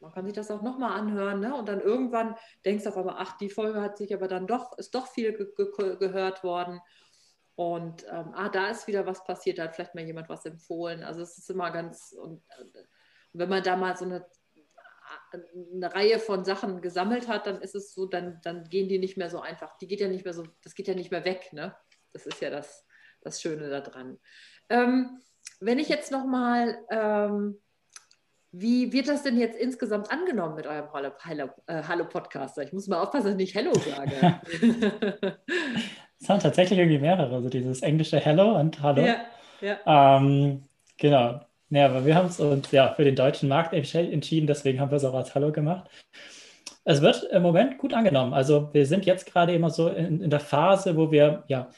man 0.00 0.12
kann 0.12 0.24
sich 0.24 0.34
das 0.34 0.50
auch 0.50 0.62
nochmal 0.62 0.98
anhören. 0.98 1.40
Ne? 1.40 1.54
Und 1.54 1.68
dann 1.68 1.80
irgendwann 1.80 2.36
denkst 2.64 2.84
du 2.84 2.90
auf 2.90 2.96
einmal, 2.96 3.16
ach, 3.18 3.36
die 3.36 3.50
Folge 3.50 3.80
hat 3.80 3.98
sich 3.98 4.14
aber 4.14 4.28
dann 4.28 4.46
doch, 4.46 4.76
ist 4.78 4.94
doch 4.94 5.06
viel 5.08 5.32
ge 5.32 5.48
ge 5.56 5.96
gehört 5.96 6.42
worden. 6.42 6.80
Und 7.56 8.06
ähm, 8.08 8.32
ah, 8.34 8.48
da 8.48 8.68
ist 8.70 8.86
wieder 8.86 9.06
was 9.06 9.24
passiert, 9.24 9.58
da 9.58 9.64
hat 9.64 9.74
vielleicht 9.74 9.94
mal 9.94 10.04
jemand 10.04 10.28
was 10.28 10.46
empfohlen. 10.46 11.02
Also 11.02 11.22
es 11.22 11.36
ist 11.36 11.50
immer 11.50 11.70
ganz, 11.72 12.12
und, 12.12 12.42
und 12.60 12.76
wenn 13.32 13.48
man 13.48 13.62
da 13.62 13.76
mal 13.76 13.96
so 13.96 14.04
eine, 14.04 14.24
eine 15.74 15.92
Reihe 15.92 16.20
von 16.20 16.44
Sachen 16.44 16.80
gesammelt 16.80 17.26
hat, 17.28 17.46
dann 17.46 17.60
ist 17.60 17.74
es 17.74 17.92
so, 17.92 18.06
dann, 18.06 18.40
dann 18.44 18.64
gehen 18.64 18.88
die 18.88 19.00
nicht 19.00 19.16
mehr 19.16 19.28
so 19.28 19.40
einfach. 19.40 19.76
Die 19.78 19.88
geht 19.88 20.00
ja 20.00 20.08
nicht 20.08 20.24
mehr 20.24 20.34
so, 20.34 20.44
das 20.62 20.74
geht 20.74 20.86
ja 20.86 20.94
nicht 20.94 21.10
mehr 21.10 21.24
weg, 21.24 21.52
ne? 21.52 21.76
Das 22.12 22.26
ist 22.26 22.40
ja 22.40 22.50
das, 22.50 22.86
das 23.22 23.40
Schöne 23.40 23.68
daran. 23.68 24.18
Ähm, 24.68 25.20
wenn 25.60 25.78
ich 25.78 25.88
jetzt 25.88 26.12
nochmal 26.12 26.78
ähm, 26.90 27.58
wie 28.50 28.92
wird 28.92 29.08
das 29.08 29.22
denn 29.22 29.38
jetzt 29.38 29.58
insgesamt 29.58 30.10
angenommen 30.10 30.54
mit 30.54 30.66
eurem 30.66 30.90
Hallo, 30.92 31.10
Hallo, 31.20 31.50
äh, 31.66 31.82
Hallo 31.86 32.06
Podcaster? 32.06 32.62
Ich 32.62 32.72
muss 32.72 32.88
mal 32.88 33.02
aufpassen, 33.02 33.26
dass 33.26 33.32
ich 33.34 33.38
nicht 33.38 33.54
Hello 33.54 33.72
sage. 33.74 34.40
es 36.20 36.28
haben 36.28 36.40
tatsächlich 36.40 36.78
irgendwie 36.78 36.98
mehrere, 36.98 37.34
also 37.34 37.50
dieses 37.50 37.82
englische 37.82 38.18
Hello 38.18 38.58
und 38.58 38.80
Hallo. 38.80 39.02
Ja, 39.02 39.16
ja. 39.60 40.16
Ähm, 40.16 40.64
genau. 40.96 41.40
Ja, 41.68 41.86
aber 41.86 42.06
wir 42.06 42.14
haben 42.14 42.28
es 42.28 42.40
uns 42.40 42.70
ja 42.70 42.94
für 42.94 43.04
den 43.04 43.16
deutschen 43.16 43.50
Markt 43.50 43.74
entschieden, 43.74 44.46
deswegen 44.46 44.80
haben 44.80 44.90
wir 44.90 44.96
es 44.96 45.04
auch 45.04 45.14
als 45.14 45.34
Hallo 45.34 45.52
gemacht. 45.52 45.90
Es 46.84 47.02
wird 47.02 47.24
im 47.24 47.42
Moment 47.42 47.76
gut 47.76 47.92
angenommen. 47.92 48.32
Also 48.32 48.70
wir 48.72 48.86
sind 48.86 49.04
jetzt 49.04 49.30
gerade 49.30 49.52
immer 49.52 49.68
so 49.68 49.88
in, 49.88 50.22
in 50.22 50.30
der 50.30 50.40
Phase, 50.40 50.96
wo 50.96 51.10
wir 51.10 51.44
ja 51.48 51.68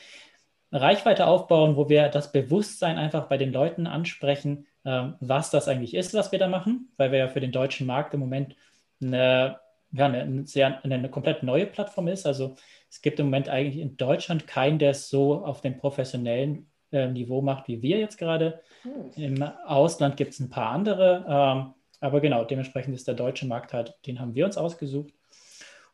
Reichweite 0.72 1.26
aufbauen, 1.26 1.76
wo 1.76 1.88
wir 1.88 2.08
das 2.08 2.32
Bewusstsein 2.32 2.98
einfach 2.98 3.26
bei 3.26 3.36
den 3.36 3.52
Leuten 3.52 3.86
ansprechen, 3.86 4.66
ähm, 4.84 5.16
was 5.20 5.50
das 5.50 5.68
eigentlich 5.68 5.94
ist, 5.94 6.14
was 6.14 6.32
wir 6.32 6.38
da 6.38 6.48
machen, 6.48 6.92
weil 6.96 7.12
wir 7.12 7.18
ja 7.18 7.28
für 7.28 7.40
den 7.40 7.52
deutschen 7.52 7.86
Markt 7.86 8.14
im 8.14 8.20
Moment 8.20 8.56
eine, 9.02 9.58
ja, 9.92 10.06
eine, 10.06 10.46
sehr, 10.46 10.82
eine 10.84 11.10
komplett 11.10 11.42
neue 11.42 11.66
Plattform 11.66 12.08
ist. 12.08 12.26
Also 12.26 12.54
es 12.88 13.02
gibt 13.02 13.18
im 13.18 13.26
Moment 13.26 13.48
eigentlich 13.48 13.78
in 13.78 13.96
Deutschland 13.96 14.46
keinen, 14.46 14.78
der 14.78 14.90
es 14.90 15.08
so 15.08 15.44
auf 15.44 15.60
dem 15.60 15.76
professionellen 15.76 16.70
äh, 16.92 17.08
Niveau 17.08 17.42
macht, 17.42 17.68
wie 17.68 17.82
wir 17.82 17.98
jetzt 17.98 18.18
gerade. 18.18 18.60
Hm. 18.82 19.10
Im 19.16 19.42
Ausland 19.66 20.16
gibt 20.16 20.32
es 20.32 20.40
ein 20.40 20.50
paar 20.50 20.70
andere, 20.70 21.24
ähm, 21.28 21.74
aber 22.00 22.20
genau, 22.20 22.44
dementsprechend 22.44 22.94
ist 22.94 23.08
der 23.08 23.14
deutsche 23.14 23.46
Markt 23.46 23.72
halt, 23.72 23.98
den 24.06 24.20
haben 24.20 24.34
wir 24.34 24.46
uns 24.46 24.56
ausgesucht. 24.56 25.12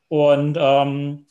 Und 0.09 0.57
ähm, 0.61 1.27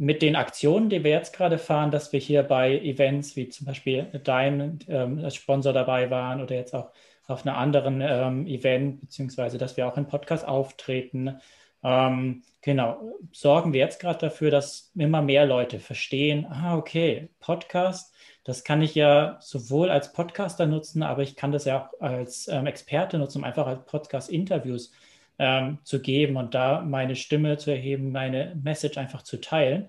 mit 0.00 0.22
den 0.22 0.34
Aktionen, 0.34 0.88
die 0.88 1.04
wir 1.04 1.10
jetzt 1.10 1.36
gerade 1.36 1.58
fahren, 1.58 1.90
dass 1.90 2.10
wir 2.10 2.20
hier 2.20 2.42
bei 2.42 2.78
Events 2.78 3.36
wie 3.36 3.50
zum 3.50 3.66
Beispiel 3.66 4.04
Diamond 4.26 4.86
ähm, 4.88 5.22
als 5.22 5.34
Sponsor 5.34 5.74
dabei 5.74 6.10
waren 6.10 6.40
oder 6.40 6.54
jetzt 6.54 6.74
auch 6.74 6.90
auf 7.26 7.46
einer 7.46 7.58
anderen 7.58 8.00
ähm, 8.00 8.46
Event, 8.46 9.02
beziehungsweise 9.02 9.58
dass 9.58 9.76
wir 9.76 9.86
auch 9.86 9.98
im 9.98 10.06
Podcast 10.06 10.48
auftreten. 10.48 11.38
Ähm, 11.84 12.44
genau, 12.62 13.12
sorgen 13.30 13.74
wir 13.74 13.80
jetzt 13.80 14.00
gerade 14.00 14.18
dafür, 14.18 14.50
dass 14.50 14.90
immer 14.96 15.20
mehr 15.20 15.44
Leute 15.44 15.78
verstehen, 15.78 16.46
ah, 16.46 16.78
okay, 16.78 17.28
Podcast, 17.38 18.14
das 18.44 18.64
kann 18.64 18.80
ich 18.80 18.94
ja 18.94 19.36
sowohl 19.42 19.90
als 19.90 20.14
Podcaster 20.14 20.64
nutzen, 20.64 21.02
aber 21.02 21.22
ich 21.22 21.36
kann 21.36 21.52
das 21.52 21.66
ja 21.66 21.78
auch 21.78 22.00
als 22.00 22.48
ähm, 22.48 22.66
Experte 22.66 23.18
nutzen, 23.18 23.44
einfach 23.44 23.66
als 23.66 23.84
Podcast-Interviews 23.84 24.92
ähm, 25.40 25.78
zu 25.84 26.02
geben 26.02 26.36
und 26.36 26.54
da 26.54 26.82
meine 26.82 27.16
Stimme 27.16 27.56
zu 27.56 27.70
erheben, 27.70 28.12
meine 28.12 28.54
Message 28.62 28.98
einfach 28.98 29.22
zu 29.22 29.40
teilen. 29.40 29.88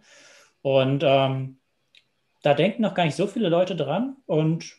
Und 0.61 1.03
ähm, 1.05 1.59
da 2.41 2.53
denken 2.53 2.81
noch 2.81 2.93
gar 2.93 3.03
nicht 3.03 3.15
so 3.15 3.27
viele 3.27 3.49
Leute 3.49 3.75
dran. 3.75 4.15
Und 4.25 4.77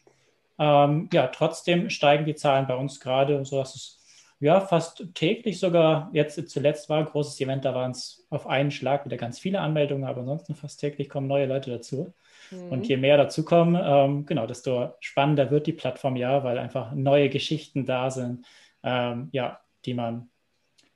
ähm, 0.58 1.10
ja, 1.12 1.26
trotzdem 1.28 1.90
steigen 1.90 2.24
die 2.24 2.34
Zahlen 2.34 2.66
bei 2.66 2.74
uns 2.74 3.00
gerade, 3.00 3.44
sodass 3.44 3.74
es 3.74 3.98
ja 4.40 4.60
fast 4.60 5.04
täglich 5.14 5.60
sogar, 5.60 6.10
jetzt 6.14 6.48
zuletzt 6.48 6.88
war 6.88 6.98
ein 6.98 7.04
großes 7.04 7.38
Event, 7.40 7.64
da 7.66 7.74
waren 7.74 7.90
es 7.90 8.26
auf 8.30 8.46
einen 8.46 8.70
Schlag 8.70 9.04
wieder 9.04 9.18
ganz 9.18 9.38
viele 9.38 9.60
Anmeldungen, 9.60 10.04
aber 10.04 10.22
ansonsten 10.22 10.54
fast 10.54 10.80
täglich 10.80 11.08
kommen 11.10 11.28
neue 11.28 11.46
Leute 11.46 11.70
dazu. 11.70 12.14
Mhm. 12.50 12.70
Und 12.70 12.88
je 12.88 12.96
mehr 12.96 13.18
dazukommen, 13.18 13.80
ähm, 13.84 14.24
genau, 14.24 14.46
desto 14.46 14.94
spannender 15.00 15.50
wird 15.50 15.66
die 15.66 15.72
Plattform 15.74 16.16
ja, 16.16 16.42
weil 16.44 16.56
einfach 16.56 16.92
neue 16.94 17.28
Geschichten 17.28 17.84
da 17.84 18.10
sind, 18.10 18.46
ähm, 18.82 19.28
ja, 19.32 19.60
die 19.84 19.94
man 19.94 20.31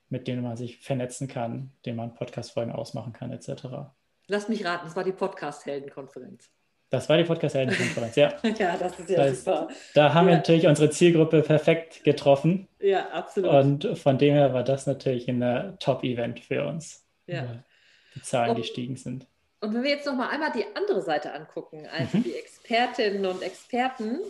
mit 0.08 0.28
denen 0.28 0.42
man 0.42 0.56
sich 0.56 0.78
vernetzen 0.78 1.28
kann, 1.28 1.72
denen 1.84 1.96
man 1.96 2.14
Podcast-Folgen 2.14 2.72
ausmachen 2.72 3.12
kann, 3.12 3.32
etc. 3.32 3.66
Lass 4.26 4.48
mich 4.48 4.64
raten, 4.64 4.86
das 4.86 4.96
war 4.96 5.04
die 5.04 5.12
Podcast-Helden-Konferenz. 5.12 6.50
Das 6.90 7.08
war 7.08 7.16
die 7.16 7.24
Podcast-Helden-Konferenz, 7.24 8.16
ja. 8.16 8.32
ja, 8.58 8.76
das 8.76 8.98
ist 8.98 9.10
ja 9.10 9.16
das 9.16 9.30
heißt, 9.30 9.44
super. 9.44 9.68
Da 9.94 10.14
haben 10.14 10.26
ja. 10.26 10.32
wir 10.32 10.36
natürlich 10.36 10.66
unsere 10.66 10.90
Zielgruppe 10.90 11.42
perfekt 11.42 12.04
getroffen. 12.04 12.68
Ja, 12.78 13.08
absolut. 13.10 13.50
Und 13.50 13.98
von 13.98 14.18
dem 14.18 14.34
her 14.34 14.54
war 14.54 14.62
das 14.62 14.86
natürlich 14.86 15.28
ein 15.28 15.42
äh, 15.42 15.72
Top-Event 15.78 16.40
für 16.40 16.64
uns. 16.64 17.04
Ja. 17.26 17.64
Die 18.14 18.22
Zahlen 18.22 18.50
und, 18.50 18.56
gestiegen 18.56 18.96
sind. 18.96 19.26
Und 19.60 19.74
wenn 19.74 19.82
wir 19.82 19.90
jetzt 19.90 20.06
nochmal 20.06 20.30
einmal 20.30 20.52
die 20.52 20.64
andere 20.76 21.02
Seite 21.02 21.32
angucken, 21.32 21.88
also 21.90 22.18
mhm. 22.18 22.22
die 22.22 22.34
Expertinnen 22.34 23.26
und 23.26 23.42
Experten, 23.42 24.20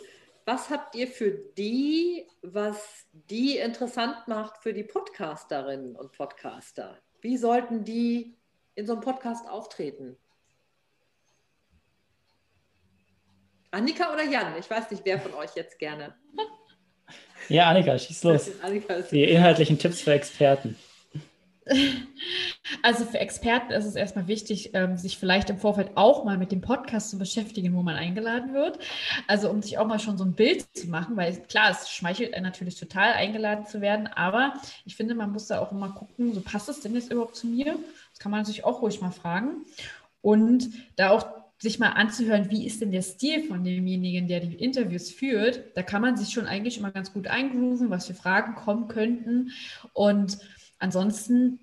was 0.47 0.71
habt 0.71 0.95
ihr 0.95 1.09
für 1.09 1.33
die, 1.33 2.25
was 2.41 3.07
die 3.13 3.59
interessant 3.59 4.29
macht 4.29 4.59
für 4.63 4.73
die 4.73 4.85
Podcasterinnen 4.85 5.97
und 5.97 6.13
Podcaster? 6.13 6.97
Wie 7.21 7.37
sollten 7.37 7.85
die 7.85 8.37
in 8.77 8.87
so 8.87 8.93
einem 8.93 9.03
Podcast 9.03 9.49
auftreten? 9.49 10.17
Annika 13.73 14.13
oder 14.13 14.23
Jan? 14.23 14.57
Ich 14.59 14.71
weiß 14.71 14.91
nicht, 14.93 15.05
wer 15.05 15.19
von 15.19 15.35
euch 15.35 15.51
jetzt 15.57 15.81
gerne. 15.81 16.15
Ja, 17.49 17.69
Annika, 17.69 17.99
schieß 17.99 18.23
los. 18.23 18.51
Annika 18.63 19.01
die 19.01 19.25
inhaltlichen 19.25 19.79
Tipps 19.79 20.01
für 20.01 20.13
Experten. 20.13 20.79
Also 22.83 23.05
für 23.05 23.19
Experten 23.19 23.73
ist 23.73 23.85
es 23.85 23.95
erstmal 23.95 24.27
wichtig, 24.27 24.71
ähm, 24.75 24.97
sich 24.97 25.19
vielleicht 25.19 25.51
im 25.51 25.59
Vorfeld 25.59 25.91
auch 25.95 26.25
mal 26.25 26.37
mit 26.37 26.53
dem 26.53 26.61
Podcast 26.61 27.11
zu 27.11 27.19
beschäftigen, 27.19 27.75
wo 27.75 27.83
man 27.83 27.95
eingeladen 27.95 28.55
wird. 28.55 28.79
Also 29.27 29.51
um 29.51 29.63
sich 29.63 29.79
auch 29.79 29.87
mal 29.87 29.99
schon 29.99 30.19
so 30.19 30.25
ein 30.25 30.35
Bild 30.35 30.67
zu 30.77 30.89
machen, 30.89 31.17
weil 31.17 31.37
klar, 31.49 31.71
es 31.71 31.91
schmeichelt 31.91 32.35
einen 32.35 32.45
natürlich 32.45 32.79
total 32.79 33.13
eingeladen 33.13 33.67
zu 33.67 33.81
werden, 33.81 34.09
aber 34.09 34.55
ich 34.85 34.97
finde, 34.97 35.15
man 35.15 35.33
muss 35.33 35.47
da 35.47 35.61
auch 35.61 35.73
immer 35.73 35.91
gucken, 35.91 36.35
so 36.35 36.41
passt 36.41 36.69
es 36.69 36.81
denn 36.81 36.95
jetzt 36.95 37.13
überhaupt 37.13 37.37
zu 37.37 37.47
mir? 37.47 37.77
Das 38.11 38.19
kann 38.19 38.33
man 38.33 38.45
sich 38.45 38.65
auch 38.65 38.83
ruhig 38.83 39.01
mal 39.01 39.11
fragen. 39.11 39.65
Und 40.23 40.71
da 40.97 41.11
auch 41.11 41.27
sich 41.59 41.79
mal 41.79 41.91
anzuhören, 41.91 42.51
wie 42.51 42.67
ist 42.67 42.83
denn 42.83 42.93
der 42.93 43.03
Stil 43.03 43.45
von 43.45 43.65
demjenigen, 43.65 44.29
der 44.29 44.41
die 44.41 44.57
Interviews 44.57 45.11
führt, 45.11 45.65
da 45.75 45.83
kann 45.83 46.03
man 46.03 46.17
sich 46.17 46.31
schon 46.31 46.47
eigentlich 46.47 46.79
immer 46.79 46.91
ganz 46.91 47.13
gut 47.13 47.29
eingrooven, 47.29 47.89
was 47.89 48.07
für 48.07 48.15
Fragen 48.15 48.55
kommen 48.55 48.89
könnten. 48.89 49.53
Und 49.95 50.39
ansonsten 50.79 51.61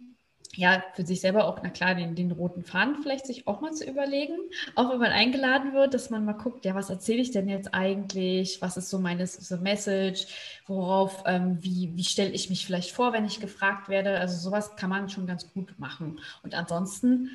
ja, 0.55 0.83
für 0.93 1.05
sich 1.05 1.21
selber 1.21 1.47
auch, 1.47 1.59
na 1.63 1.69
klar, 1.69 1.95
den, 1.95 2.15
den 2.15 2.31
roten 2.31 2.63
Faden 2.63 2.97
vielleicht 3.01 3.25
sich 3.25 3.47
auch 3.47 3.61
mal 3.61 3.73
zu 3.73 3.89
überlegen. 3.89 4.35
Auch 4.75 4.91
wenn 4.91 4.99
man 4.99 5.11
eingeladen 5.11 5.73
wird, 5.73 5.93
dass 5.93 6.09
man 6.09 6.25
mal 6.25 6.33
guckt, 6.33 6.65
ja, 6.65 6.75
was 6.75 6.89
erzähle 6.89 7.21
ich 7.21 7.31
denn 7.31 7.49
jetzt 7.49 7.73
eigentlich? 7.73 8.61
Was 8.61 8.77
ist 8.77 8.89
so 8.89 8.99
meine 8.99 9.25
so 9.25 9.57
Message? 9.57 10.27
Worauf, 10.67 11.23
ähm, 11.25 11.57
wie, 11.61 11.91
wie 11.95 12.03
stelle 12.03 12.31
ich 12.31 12.49
mich 12.49 12.65
vielleicht 12.65 12.91
vor, 12.91 13.13
wenn 13.13 13.25
ich 13.25 13.39
gefragt 13.39 13.89
werde? 13.89 14.19
Also 14.19 14.37
sowas 14.37 14.75
kann 14.75 14.89
man 14.89 15.09
schon 15.09 15.25
ganz 15.25 15.51
gut 15.53 15.73
machen. 15.79 16.19
Und 16.43 16.53
ansonsten 16.53 17.29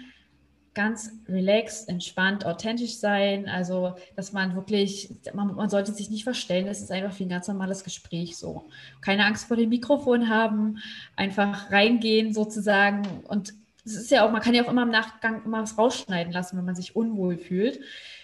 ganz 0.78 1.10
relaxed, 1.28 1.88
entspannt, 1.88 2.46
authentisch 2.46 2.98
sein. 2.98 3.48
Also, 3.48 3.96
dass 4.14 4.32
man 4.32 4.54
wirklich, 4.54 5.10
man, 5.34 5.56
man, 5.56 5.68
sollte 5.68 5.92
sich 5.92 6.08
nicht 6.08 6.22
verstellen. 6.22 6.68
Es 6.68 6.80
ist 6.80 6.92
einfach 6.92 7.18
wie 7.18 7.24
ein 7.24 7.28
ganz 7.28 7.48
normales 7.48 7.82
Gespräch 7.82 8.36
so. 8.36 8.68
Keine 9.00 9.24
Angst 9.24 9.48
vor 9.48 9.56
dem 9.56 9.70
Mikrofon 9.70 10.28
haben, 10.28 10.78
einfach 11.16 11.72
reingehen 11.72 12.32
sozusagen. 12.32 13.02
Und 13.26 13.54
es 13.84 13.96
ist 13.96 14.12
ja 14.12 14.24
auch, 14.24 14.30
man 14.30 14.40
kann 14.40 14.54
ja 14.54 14.64
auch 14.64 14.70
immer 14.70 14.84
im 14.84 14.90
Nachgang 14.90 15.44
immer 15.44 15.62
was 15.62 15.76
rausschneiden 15.76 16.32
lassen, 16.32 16.56
wenn 16.56 16.64
man 16.64 16.76
sich 16.76 16.94
unwohl 16.94 17.38
fühlt. 17.38 17.80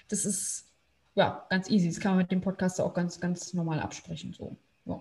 Das 0.09 0.25
ist 0.25 0.69
ja 1.17 1.45
ganz 1.51 1.69
easy. 1.69 1.88
Das 1.88 1.99
kann 1.99 2.12
man 2.12 2.19
mit 2.19 2.31
dem 2.31 2.40
Podcaster 2.40 2.87
auch 2.87 2.95
ganz, 2.95 3.19
ganz 3.19 3.53
normal 3.53 3.81
absprechen. 3.81 4.33
So. 4.33 4.57
Ja. 4.87 5.01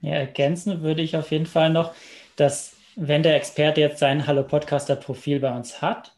ja, 0.00 0.14
ergänzen 0.16 0.82
würde 0.82 1.00
ich 1.00 1.16
auf 1.16 1.30
jeden 1.30 1.46
Fall 1.46 1.70
noch, 1.70 1.94
dass 2.36 2.74
wenn 2.94 3.22
der 3.22 3.36
Experte 3.36 3.80
jetzt 3.80 4.00
sein 4.00 4.26
Hallo 4.26 4.42
Podcaster 4.42 4.96
Profil 4.96 5.40
bei 5.40 5.56
uns 5.56 5.80
hat, 5.80 6.12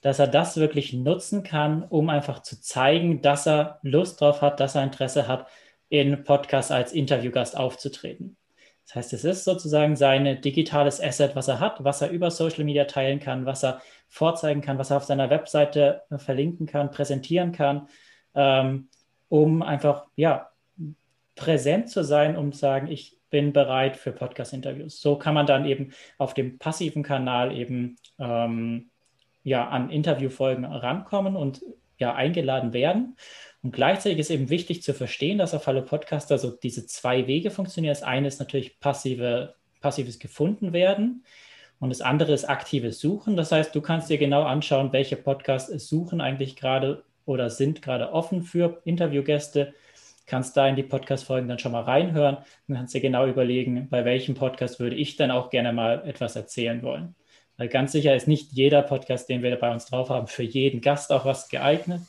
dass 0.00 0.18
er 0.18 0.26
das 0.26 0.56
wirklich 0.56 0.92
nutzen 0.92 1.42
kann, 1.42 1.82
um 1.82 2.08
einfach 2.08 2.42
zu 2.42 2.60
zeigen, 2.60 3.22
dass 3.22 3.46
er 3.46 3.78
Lust 3.82 4.20
drauf 4.20 4.42
hat, 4.42 4.60
dass 4.60 4.74
er 4.74 4.84
Interesse 4.84 5.28
hat, 5.28 5.46
in 5.88 6.24
Podcasts 6.24 6.70
als 6.70 6.92
Interviewgast 6.92 7.56
aufzutreten. 7.56 8.36
Das 8.86 8.96
heißt, 8.96 9.12
es 9.12 9.24
ist 9.24 9.44
sozusagen 9.44 9.94
sein 9.94 10.40
digitales 10.40 11.00
Asset, 11.00 11.36
was 11.36 11.48
er 11.48 11.60
hat, 11.60 11.84
was 11.84 12.02
er 12.02 12.10
über 12.10 12.30
Social 12.30 12.64
Media 12.64 12.86
teilen 12.86 13.20
kann, 13.20 13.46
was 13.46 13.62
er 13.62 13.80
vorzeigen 14.08 14.62
kann, 14.62 14.78
was 14.78 14.90
er 14.90 14.96
auf 14.96 15.04
seiner 15.04 15.30
Webseite 15.30 16.02
verlinken 16.16 16.66
kann, 16.66 16.90
präsentieren 16.90 17.52
kann, 17.52 17.88
ähm, 18.34 18.88
um 19.28 19.62
einfach 19.62 20.06
ja 20.16 20.50
präsent 21.36 21.88
zu 21.88 22.02
sein, 22.02 22.36
um 22.36 22.52
zu 22.52 22.58
sagen, 22.58 22.88
ich 22.88 23.16
bin 23.30 23.52
bereit 23.52 23.96
für 23.96 24.10
Podcast-Interviews. 24.10 25.00
So 25.00 25.16
kann 25.16 25.34
man 25.34 25.46
dann 25.46 25.66
eben 25.66 25.92
auf 26.18 26.34
dem 26.34 26.58
passiven 26.58 27.04
Kanal 27.04 27.56
eben 27.56 27.96
ähm, 28.18 28.90
ja, 29.42 29.68
an 29.68 29.90
Interviewfolgen 29.90 30.64
rankommen 30.64 31.36
und 31.36 31.62
ja, 31.98 32.14
eingeladen 32.14 32.72
werden. 32.72 33.16
Und 33.62 33.72
gleichzeitig 33.72 34.18
ist 34.18 34.30
eben 34.30 34.48
wichtig 34.48 34.82
zu 34.82 34.94
verstehen, 34.94 35.38
dass 35.38 35.54
auf 35.54 35.66
Hallo 35.66 35.82
Podcaster 35.82 36.38
so 36.38 36.50
diese 36.50 36.86
zwei 36.86 37.26
Wege 37.26 37.50
funktionieren. 37.50 37.92
Das 37.92 38.02
eine 38.02 38.28
ist 38.28 38.40
natürlich 38.40 38.80
passive, 38.80 39.54
passives 39.80 40.18
gefunden 40.18 40.72
werden 40.72 41.24
und 41.80 41.88
das 41.88 42.02
andere 42.02 42.32
ist 42.32 42.44
aktives 42.44 43.00
Suchen. 43.00 43.36
Das 43.36 43.52
heißt, 43.52 43.74
du 43.74 43.80
kannst 43.80 44.10
dir 44.10 44.18
genau 44.18 44.42
anschauen, 44.42 44.92
welche 44.92 45.16
Podcasts 45.16 45.88
suchen 45.88 46.20
eigentlich 46.20 46.54
gerade 46.54 47.02
oder 47.24 47.48
sind 47.50 47.80
gerade 47.82 48.12
offen 48.12 48.42
für 48.42 48.80
Interviewgäste. 48.84 49.74
Kannst 50.26 50.56
da 50.56 50.68
in 50.68 50.76
die 50.76 50.82
Podcast-Folgen 50.82 51.48
dann 51.48 51.58
schon 51.58 51.72
mal 51.72 51.82
reinhören 51.82 52.38
und 52.68 52.74
kannst 52.74 52.94
dir 52.94 53.00
genau 53.00 53.26
überlegen, 53.26 53.88
bei 53.88 54.04
welchem 54.04 54.34
Podcast 54.34 54.78
würde 54.78 54.94
ich 54.94 55.16
dann 55.16 55.30
auch 55.30 55.50
gerne 55.50 55.72
mal 55.72 56.06
etwas 56.06 56.36
erzählen 56.36 56.82
wollen. 56.82 57.14
Weil 57.60 57.68
ganz 57.68 57.92
sicher 57.92 58.16
ist 58.16 58.26
nicht 58.26 58.52
jeder 58.52 58.82
Podcast, 58.82 59.28
den 59.28 59.42
wir 59.42 59.54
bei 59.56 59.70
uns 59.70 59.84
drauf 59.86 60.08
haben, 60.08 60.26
für 60.26 60.42
jeden 60.42 60.80
Gast 60.80 61.12
auch 61.12 61.24
was 61.24 61.48
geeignet 61.48 62.00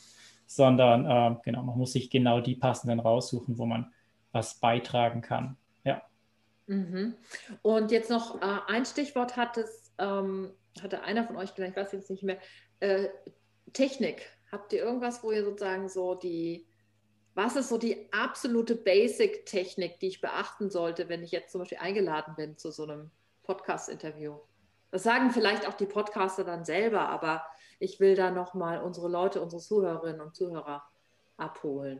sondern 0.56 1.06
äh, 1.06 1.38
genau, 1.44 1.64
man 1.64 1.78
muss 1.78 1.94
sich 1.94 2.10
genau 2.10 2.42
die 2.42 2.56
passenden 2.56 3.00
raussuchen, 3.00 3.58
wo 3.58 3.66
man 3.66 3.94
was 4.34 4.56
beitragen 4.56 5.22
kann. 5.22 5.56
Ja. 5.86 6.02
Mhm. 6.68 7.16
Und 7.62 7.92
jetzt 7.92 8.10
noch 8.10 8.42
äh, 8.42 8.60
ein 8.68 8.86
Stichwort 8.86 9.38
hat 9.38 9.58
es, 9.58 9.94
ähm, 9.98 10.52
hatte 10.82 11.04
einer 11.04 11.24
von 11.24 11.38
euch 11.38 11.56
gesagt, 11.56 11.72
ich 11.72 11.82
weiß 11.82 11.94
jetzt 11.94 12.10
nicht 12.10 12.24
mehr, 12.24 12.38
äh, 12.82 13.08
Technik. 13.72 14.24
Habt 14.52 14.74
ihr 14.74 14.84
irgendwas, 14.84 15.24
wo 15.24 15.32
ihr 15.32 15.46
sozusagen 15.46 15.88
so 15.88 16.16
die, 16.16 16.68
was 17.34 17.56
ist 17.56 17.70
so 17.70 17.78
die 17.78 18.12
absolute 18.12 18.76
Basic-Technik, 18.76 20.02
die 20.02 20.08
ich 20.08 20.20
beachten 20.20 20.70
sollte, 20.70 21.08
wenn 21.08 21.24
ich 21.24 21.32
jetzt 21.32 21.54
zum 21.54 21.60
Beispiel 21.62 21.78
eingeladen 21.78 22.36
bin 22.36 22.58
zu 22.58 22.72
so 22.72 22.84
einem 22.84 23.10
Podcast-Interview? 23.44 24.36
Das 24.92 25.04
sagen 25.04 25.32
vielleicht 25.32 25.68
auch 25.68 25.74
die 25.74 25.86
Podcaster 25.86 26.44
dann 26.44 26.66
selber, 26.66 27.10
aber 27.10 27.44
ich 27.80 28.00
will 28.00 28.16
da 28.16 28.30
nochmal 28.30 28.82
unsere 28.82 29.10
Leute, 29.10 29.42
unsere 29.42 29.62
Zuhörerinnen 29.62 30.22
und 30.22 30.36
Zuhörer 30.36 30.84
abholen. 31.38 32.00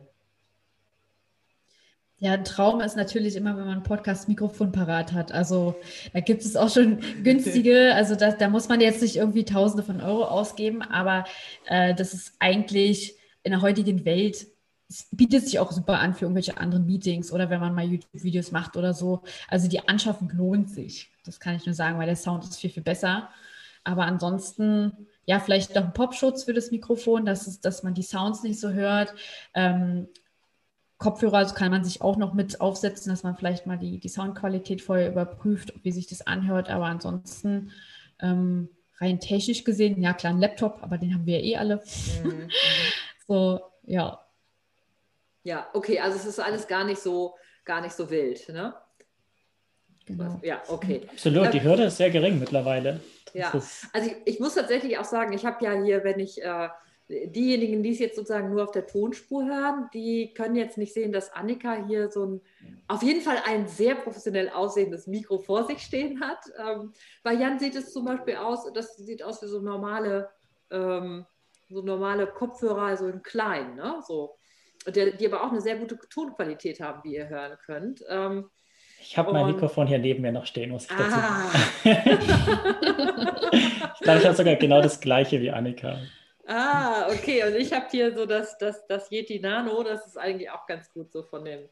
Ja, 2.18 2.34
ein 2.34 2.44
Traum 2.44 2.80
ist 2.80 2.94
natürlich 2.94 3.34
immer, 3.34 3.56
wenn 3.56 3.64
man 3.64 3.78
ein 3.78 3.82
Podcast-Mikrofon 3.82 4.70
parat 4.70 5.12
hat. 5.12 5.32
Also 5.32 5.74
da 6.12 6.20
gibt 6.20 6.42
es 6.42 6.54
auch 6.54 6.68
schon 6.70 7.00
günstige, 7.24 7.94
also 7.96 8.14
da, 8.14 8.30
da 8.30 8.48
muss 8.48 8.68
man 8.68 8.80
jetzt 8.80 9.02
nicht 9.02 9.16
irgendwie 9.16 9.44
Tausende 9.44 9.82
von 9.82 10.00
Euro 10.00 10.26
ausgeben, 10.26 10.82
aber 10.82 11.24
äh, 11.66 11.96
das 11.96 12.14
ist 12.14 12.34
eigentlich 12.38 13.16
in 13.42 13.50
der 13.50 13.60
heutigen 13.60 14.04
Welt, 14.04 14.46
es 14.92 15.08
bietet 15.10 15.44
sich 15.44 15.58
auch 15.58 15.72
super 15.72 15.98
an 15.98 16.14
für 16.14 16.26
irgendwelche 16.26 16.58
anderen 16.58 16.86
Meetings 16.86 17.32
oder 17.32 17.50
wenn 17.50 17.60
man 17.60 17.74
mal 17.74 17.84
YouTube-Videos 17.84 18.52
macht 18.52 18.76
oder 18.76 18.94
so. 18.94 19.22
Also 19.48 19.68
die 19.68 19.88
Anschaffung 19.88 20.30
lohnt 20.30 20.70
sich. 20.70 21.10
Das 21.24 21.40
kann 21.40 21.56
ich 21.56 21.66
nur 21.66 21.74
sagen, 21.74 21.98
weil 21.98 22.06
der 22.06 22.16
Sound 22.16 22.44
ist 22.44 22.60
viel, 22.60 22.70
viel 22.70 22.82
besser. 22.82 23.28
Aber 23.84 24.04
ansonsten 24.04 25.08
ja, 25.24 25.38
vielleicht 25.38 25.74
noch 25.74 25.84
ein 25.84 25.92
Popschutz 25.92 26.44
für 26.44 26.52
das 26.52 26.70
Mikrofon, 26.70 27.24
dass, 27.24 27.46
es, 27.46 27.60
dass 27.60 27.82
man 27.82 27.94
die 27.94 28.02
Sounds 28.02 28.42
nicht 28.42 28.58
so 28.58 28.70
hört. 28.70 29.14
Ähm, 29.54 30.08
Kopfhörer 30.98 31.44
kann 31.52 31.70
man 31.70 31.84
sich 31.84 32.00
auch 32.00 32.16
noch 32.16 32.32
mit 32.32 32.60
aufsetzen, 32.60 33.10
dass 33.10 33.22
man 33.22 33.36
vielleicht 33.36 33.66
mal 33.66 33.78
die, 33.78 33.98
die 33.98 34.08
Soundqualität 34.08 34.82
vorher 34.82 35.10
überprüft, 35.10 35.72
wie 35.82 35.92
sich 35.92 36.06
das 36.06 36.26
anhört. 36.26 36.70
Aber 36.70 36.86
ansonsten 36.86 37.70
ähm, 38.20 38.68
rein 39.00 39.20
technisch 39.20 39.64
gesehen, 39.64 40.00
ja 40.00 40.12
klar, 40.12 40.32
ein 40.32 40.40
Laptop, 40.40 40.78
aber 40.82 40.98
den 40.98 41.14
haben 41.14 41.26
wir 41.26 41.40
ja 41.40 41.44
eh 41.44 41.56
alle. 41.56 41.82
Mhm. 42.24 42.48
so, 43.26 43.60
ja. 43.84 44.20
Ja, 45.42 45.68
okay, 45.72 45.98
also 45.98 46.16
es 46.16 46.26
ist 46.26 46.38
alles 46.38 46.66
gar 46.68 46.84
nicht 46.84 47.00
so, 47.00 47.34
gar 47.64 47.80
nicht 47.80 47.94
so 47.94 48.10
wild, 48.10 48.48
ne? 48.48 48.74
Genau. 50.06 50.40
Ja, 50.42 50.62
okay. 50.68 51.02
Absolut, 51.10 51.52
die 51.54 51.62
Hürde 51.62 51.84
ist 51.84 51.96
sehr 51.96 52.10
gering 52.10 52.38
mittlerweile. 52.38 53.00
Ja, 53.34 53.50
also 53.92 54.10
ich, 54.10 54.16
ich, 54.24 54.40
muss 54.40 54.54
tatsächlich 54.54 54.98
auch 54.98 55.04
sagen, 55.04 55.32
ich 55.32 55.46
habe 55.46 55.64
ja 55.64 55.72
hier, 55.82 56.04
wenn 56.04 56.18
ich 56.18 56.42
äh, 56.42 56.68
diejenigen, 57.08 57.82
die 57.82 57.92
es 57.92 57.98
jetzt 57.98 58.16
sozusagen 58.16 58.50
nur 58.50 58.64
auf 58.64 58.72
der 58.72 58.86
Tonspur 58.86 59.44
hören, 59.44 59.88
die 59.94 60.34
können 60.34 60.56
jetzt 60.56 60.76
nicht 60.76 60.92
sehen, 60.92 61.12
dass 61.12 61.32
Annika 61.32 61.86
hier 61.86 62.10
so 62.10 62.26
ein, 62.26 62.40
auf 62.88 63.02
jeden 63.02 63.20
Fall 63.20 63.38
ein 63.46 63.68
sehr 63.68 63.94
professionell 63.94 64.50
aussehendes 64.50 65.06
Mikro 65.06 65.38
vor 65.38 65.64
sich 65.64 65.78
stehen 65.78 66.20
hat. 66.20 66.40
Ähm, 66.58 66.92
bei 67.22 67.32
Jan 67.32 67.58
sieht 67.58 67.76
es 67.76 67.92
zum 67.92 68.04
Beispiel 68.04 68.36
aus, 68.36 68.70
das 68.72 68.96
sieht 68.96 69.22
aus 69.22 69.42
wie 69.42 69.46
so 69.46 69.60
normale, 69.60 70.30
ähm, 70.70 71.26
so 71.70 71.82
normale 71.82 72.26
Kopfhörer, 72.26 72.82
also 72.82 73.06
in 73.06 73.22
klein, 73.22 73.76
ne? 73.76 74.00
So. 74.06 74.36
Die, 74.88 75.16
die 75.16 75.26
aber 75.26 75.44
auch 75.44 75.50
eine 75.50 75.60
sehr 75.60 75.76
gute 75.76 75.96
Tonqualität 75.96 76.80
haben, 76.80 77.02
wie 77.04 77.16
ihr 77.16 77.28
hören 77.28 77.56
könnt. 77.64 78.04
Ähm, 78.08 78.50
ich 79.00 79.16
habe 79.18 79.32
mein 79.32 79.46
Mikrofon 79.46 79.86
hier 79.86 79.98
neben 79.98 80.22
mir 80.22 80.32
noch 80.32 80.46
stehen, 80.46 80.70
muss 80.70 80.84
ich 80.84 80.96
dazu 80.96 81.16
ah. 81.16 81.50
ich 81.84 81.92
glaube, 84.00 84.20
ich 84.20 84.26
habe 84.26 84.34
sogar 84.34 84.56
genau 84.56 84.80
das 84.80 85.00
gleiche 85.00 85.40
wie 85.40 85.50
Annika. 85.50 85.98
Ah, 86.46 87.08
okay. 87.08 87.44
Und 87.44 87.56
ich 87.56 87.72
habe 87.72 87.86
hier 87.90 88.14
so 88.14 88.26
das, 88.26 88.58
das, 88.58 88.86
das 88.86 89.10
Yeti 89.10 89.40
Nano, 89.40 89.82
das 89.82 90.06
ist 90.06 90.16
eigentlich 90.16 90.50
auch 90.50 90.66
ganz 90.66 90.92
gut 90.92 91.10
so 91.10 91.22
von 91.22 91.44
dem, 91.44 91.68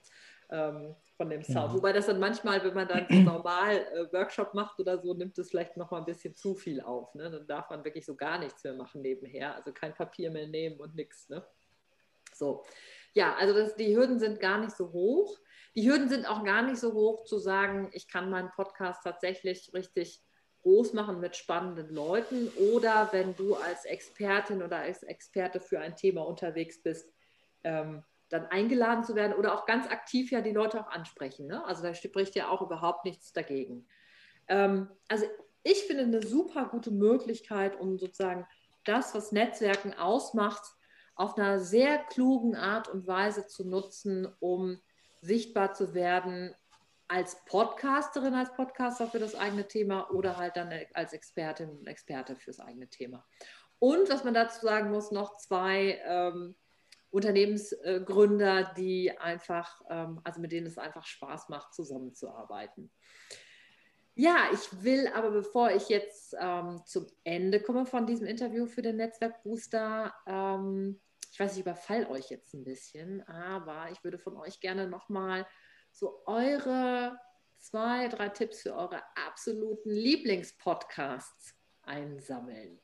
ähm, 0.50 0.96
von 1.16 1.30
dem 1.30 1.44
Sound. 1.44 1.70
Ja. 1.70 1.74
Wobei 1.74 1.92
das 1.92 2.06
dann 2.06 2.18
manchmal, 2.18 2.64
wenn 2.64 2.74
man 2.74 2.88
dann 2.88 3.06
so 3.08 3.16
normal 3.16 3.76
äh, 3.76 4.12
Workshop 4.12 4.54
macht 4.54 4.80
oder 4.80 4.98
so, 4.98 5.14
nimmt 5.14 5.38
es 5.38 5.50
vielleicht 5.50 5.76
noch 5.76 5.90
mal 5.90 5.98
ein 5.98 6.06
bisschen 6.06 6.34
zu 6.34 6.54
viel 6.54 6.80
auf. 6.80 7.14
Ne? 7.14 7.30
Dann 7.30 7.46
darf 7.46 7.70
man 7.70 7.84
wirklich 7.84 8.06
so 8.06 8.16
gar 8.16 8.38
nichts 8.38 8.64
mehr 8.64 8.74
machen 8.74 9.02
nebenher. 9.02 9.54
Also 9.54 9.72
kein 9.72 9.94
Papier 9.94 10.30
mehr 10.30 10.48
nehmen 10.48 10.80
und 10.80 10.94
nichts. 10.94 11.28
Ne? 11.28 11.44
So. 12.34 12.64
Ja, 13.12 13.34
also 13.34 13.54
das, 13.54 13.76
die 13.76 13.96
Hürden 13.96 14.18
sind 14.18 14.40
gar 14.40 14.58
nicht 14.58 14.76
so 14.76 14.92
hoch. 14.92 15.38
Die 15.74 15.88
Hürden 15.88 16.08
sind 16.08 16.26
auch 16.26 16.44
gar 16.44 16.62
nicht 16.62 16.78
so 16.78 16.92
hoch 16.92 17.24
zu 17.24 17.38
sagen, 17.38 17.90
ich 17.92 18.08
kann 18.08 18.30
meinen 18.30 18.50
Podcast 18.50 19.02
tatsächlich 19.04 19.70
richtig 19.74 20.20
groß 20.62 20.92
machen 20.92 21.20
mit 21.20 21.36
spannenden 21.36 21.94
Leuten 21.94 22.48
oder 22.72 23.08
wenn 23.12 23.34
du 23.36 23.54
als 23.54 23.84
Expertin 23.84 24.62
oder 24.62 24.78
als 24.78 25.02
Experte 25.02 25.60
für 25.60 25.80
ein 25.80 25.96
Thema 25.96 26.26
unterwegs 26.26 26.82
bist, 26.82 27.10
ähm, 27.64 28.04
dann 28.28 28.46
eingeladen 28.46 29.04
zu 29.04 29.14
werden 29.14 29.36
oder 29.36 29.54
auch 29.54 29.66
ganz 29.66 29.88
aktiv 29.88 30.30
ja 30.30 30.40
die 30.40 30.52
Leute 30.52 30.80
auch 30.80 30.90
ansprechen. 30.90 31.46
Ne? 31.46 31.64
Also 31.64 31.82
da 31.82 31.94
spricht 31.94 32.34
ja 32.36 32.48
auch 32.48 32.62
überhaupt 32.62 33.04
nichts 33.04 33.32
dagegen. 33.32 33.88
Ähm, 34.48 34.88
also 35.08 35.26
ich 35.62 35.82
finde 35.84 36.04
eine 36.04 36.22
super 36.22 36.66
gute 36.66 36.90
Möglichkeit, 36.90 37.78
um 37.78 37.98
sozusagen 37.98 38.46
das, 38.84 39.14
was 39.14 39.32
Netzwerken 39.32 39.94
ausmacht, 39.94 40.62
auf 41.20 41.36
einer 41.36 41.60
sehr 41.60 41.98
klugen 41.98 42.56
Art 42.56 42.88
und 42.88 43.06
Weise 43.06 43.46
zu 43.46 43.68
nutzen, 43.68 44.26
um 44.40 44.80
sichtbar 45.20 45.74
zu 45.74 45.92
werden 45.92 46.54
als 47.08 47.44
Podcasterin, 47.44 48.32
als 48.32 48.54
Podcaster 48.54 49.06
für 49.06 49.18
das 49.18 49.34
eigene 49.34 49.68
Thema 49.68 50.10
oder 50.12 50.38
halt 50.38 50.56
dann 50.56 50.72
als 50.94 51.12
Expertin 51.12 51.68
und 51.68 51.86
Experte 51.86 52.36
fürs 52.36 52.58
eigene 52.58 52.88
Thema. 52.88 53.26
Und 53.78 54.08
was 54.08 54.24
man 54.24 54.32
dazu 54.32 54.64
sagen 54.64 54.90
muss, 54.90 55.10
noch 55.10 55.36
zwei 55.36 56.00
ähm, 56.06 56.56
Unternehmensgründer, 57.10 58.72
die 58.78 59.10
einfach, 59.18 59.82
ähm, 59.90 60.22
also 60.24 60.40
mit 60.40 60.52
denen 60.52 60.68
es 60.68 60.78
einfach 60.78 61.04
Spaß 61.04 61.50
macht, 61.50 61.74
zusammenzuarbeiten. 61.74 62.90
Ja, 64.14 64.48
ich 64.54 64.82
will 64.82 65.06
aber, 65.14 65.32
bevor 65.32 65.70
ich 65.70 65.90
jetzt 65.90 66.34
ähm, 66.40 66.80
zum 66.86 67.06
Ende 67.24 67.60
komme 67.60 67.84
von 67.84 68.06
diesem 68.06 68.26
Interview 68.26 68.64
für 68.64 68.80
den 68.80 68.96
Netzwerkbooster, 68.96 70.14
ähm, 70.26 70.98
ich 71.30 71.38
weiß, 71.38 71.54
ich 71.54 71.60
überfall 71.60 72.06
euch 72.06 72.30
jetzt 72.30 72.54
ein 72.54 72.64
bisschen, 72.64 73.26
aber 73.28 73.90
ich 73.90 74.02
würde 74.02 74.18
von 74.18 74.36
euch 74.36 74.60
gerne 74.60 74.88
nochmal 74.88 75.46
so 75.92 76.22
eure 76.26 77.18
zwei, 77.58 78.08
drei 78.08 78.28
Tipps 78.28 78.62
für 78.62 78.74
eure 78.74 79.02
absoluten 79.14 79.90
Lieblingspodcasts 79.90 81.54
einsammeln. 81.82 82.80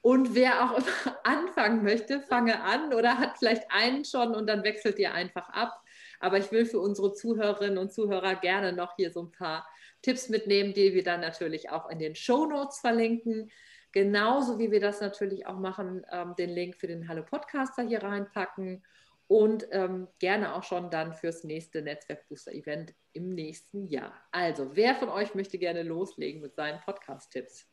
Und 0.00 0.36
wer 0.36 0.62
auch 0.62 0.78
immer 0.78 1.18
anfangen 1.24 1.82
möchte, 1.82 2.20
fange 2.20 2.62
an 2.62 2.94
oder 2.94 3.18
hat 3.18 3.38
vielleicht 3.38 3.64
einen 3.70 4.04
schon 4.04 4.34
und 4.34 4.46
dann 4.46 4.62
wechselt 4.62 4.98
ihr 4.98 5.12
einfach 5.12 5.48
ab. 5.48 5.82
Aber 6.20 6.38
ich 6.38 6.52
will 6.52 6.64
für 6.64 6.78
unsere 6.78 7.12
Zuhörerinnen 7.12 7.76
und 7.76 7.92
Zuhörer 7.92 8.36
gerne 8.36 8.72
noch 8.72 8.94
hier 8.96 9.10
so 9.10 9.22
ein 9.22 9.32
paar 9.32 9.66
Tipps 10.02 10.28
mitnehmen, 10.28 10.74
die 10.74 10.94
wir 10.94 11.02
dann 11.02 11.20
natürlich 11.20 11.70
auch 11.70 11.90
in 11.90 11.98
den 11.98 12.14
Show 12.14 12.46
Notes 12.46 12.78
verlinken. 12.78 13.50
Genauso 13.96 14.58
wie 14.58 14.70
wir 14.70 14.80
das 14.80 15.00
natürlich 15.00 15.46
auch 15.46 15.58
machen, 15.58 16.04
ähm, 16.12 16.34
den 16.36 16.50
Link 16.50 16.76
für 16.76 16.86
den 16.86 17.08
Hallo 17.08 17.22
Podcaster 17.22 17.82
hier 17.82 18.02
reinpacken 18.02 18.84
und 19.26 19.66
ähm, 19.70 20.06
gerne 20.18 20.54
auch 20.54 20.64
schon 20.64 20.90
dann 20.90 21.14
fürs 21.14 21.44
nächste 21.44 21.80
Netzwerkbooster-Event 21.80 22.92
im 23.14 23.30
nächsten 23.30 23.86
Jahr. 23.86 24.12
Also, 24.32 24.76
wer 24.76 24.96
von 24.96 25.08
euch 25.08 25.34
möchte 25.34 25.56
gerne 25.56 25.82
loslegen 25.82 26.42
mit 26.42 26.54
seinen 26.54 26.78
Podcast-Tipps? 26.80 27.66